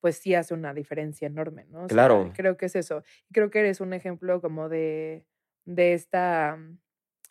[0.00, 1.86] pues sí hace una diferencia enorme, ¿no?
[1.86, 2.30] claro.
[2.34, 3.02] creo que es eso.
[3.32, 5.24] Creo que eres un ejemplo como de,
[5.64, 6.58] de esta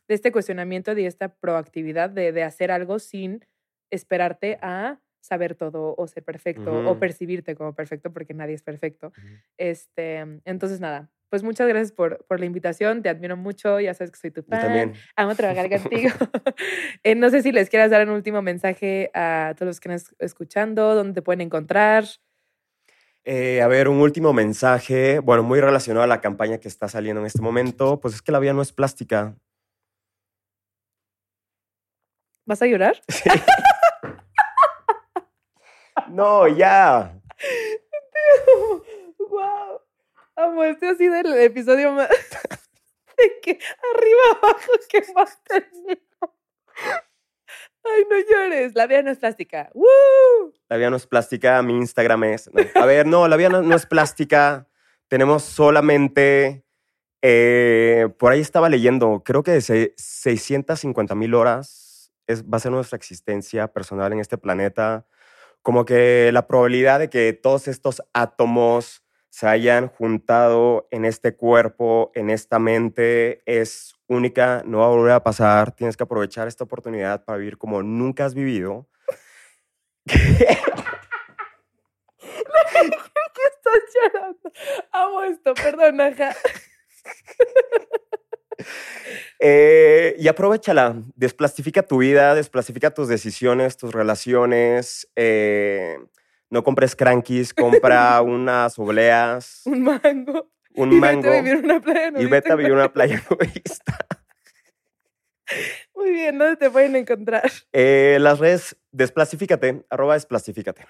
[0.10, 3.46] de este cuestionamiento, de esta proactividad de, hacer algo sin
[3.92, 9.14] esperarte a saber todo o ser perfecto o percibirte como perfecto porque nadie es perfecto.
[9.58, 14.12] este, entonces, nada, pues muchas gracias por, por, la invitación, te admiro mucho, ya sabes
[14.12, 14.62] que soy tu fan.
[14.62, 14.94] también.
[15.16, 16.10] Amo trabajar contigo.
[17.04, 20.16] Eh, no sé si les quieras dar un último mensaje a todos los que están
[20.20, 22.04] escuchando, dónde te pueden encontrar.
[23.24, 27.22] Eh, a ver, un último mensaje, bueno, muy relacionado a la campaña que está saliendo
[27.22, 29.36] en este momento, pues es que la vida no es plástica,
[32.50, 33.00] ¿Vas a llorar?
[33.10, 33.30] Sí.
[36.08, 37.14] no, ya.
[39.20, 39.82] wow.
[40.36, 42.10] Amo, este ha sido el episodio más
[43.18, 46.02] de que arriba abajo que más termino.
[47.84, 48.74] Ay, no llores.
[48.74, 49.70] La vida no es plástica.
[49.76, 50.54] ¡Woo!
[50.70, 51.62] La vida no es plástica.
[51.62, 52.50] Mi Instagram es.
[52.74, 54.68] A ver, no, la vida no, es plástica.
[55.08, 56.64] Tenemos solamente.
[57.22, 61.89] Eh, por ahí estaba leyendo, creo que de 650 mil horas
[62.36, 65.06] va a ser nuestra existencia personal en este planeta,
[65.62, 72.12] como que la probabilidad de que todos estos átomos se hayan juntado en este cuerpo,
[72.16, 76.64] en esta mente, es única, no va a volver a pasar, tienes que aprovechar esta
[76.64, 78.88] oportunidad para vivir como nunca has vivido.
[83.34, 84.52] ¿Qué estás llorando?
[84.92, 85.98] Amo esto, perdón,
[89.42, 95.10] Eh, y aprovechala, desplastifica tu vida, desplastifica tus decisiones, tus relaciones.
[95.16, 95.98] Eh,
[96.50, 99.62] no compres crankies, compra unas obleas.
[99.64, 100.52] Un mango.
[100.76, 101.22] Un y mango.
[101.22, 103.98] Vete a vivir una playa Y vete a vivir una playa nudista.
[105.96, 107.50] Muy bien, ¿dónde te pueden encontrar?
[107.72, 110.86] Eh, las redes, desplastifícate, arroba desplastifícate.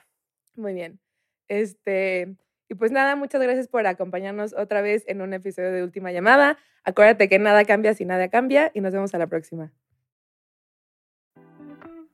[0.56, 1.00] Muy bien.
[1.48, 2.36] Este,
[2.70, 6.58] y pues nada, muchas gracias por acompañarnos otra vez en un episodio de Última Llamada.
[6.84, 9.74] Acuérdate que nada cambia si nada cambia y nos vemos a la próxima.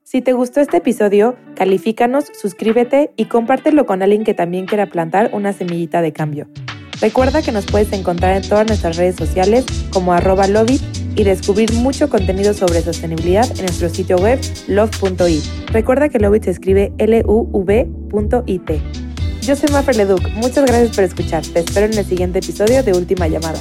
[0.02, 5.30] Si te gustó este episodio, califícanos, suscríbete y compártelo con alguien que también quiera plantar
[5.32, 6.48] una semillita de cambio.
[7.00, 10.46] Recuerda que nos puedes encontrar en todas nuestras redes sociales como arroba
[11.16, 15.44] y descubrir mucho contenido sobre sostenibilidad en nuestro sitio web love.it.
[15.70, 18.70] Recuerda que Lovit se escribe L-U-V.it.
[19.46, 20.28] Yo soy Mafer Leduc.
[20.34, 21.46] Muchas gracias por escuchar.
[21.46, 23.60] Te espero en el siguiente episodio de Última Llamada.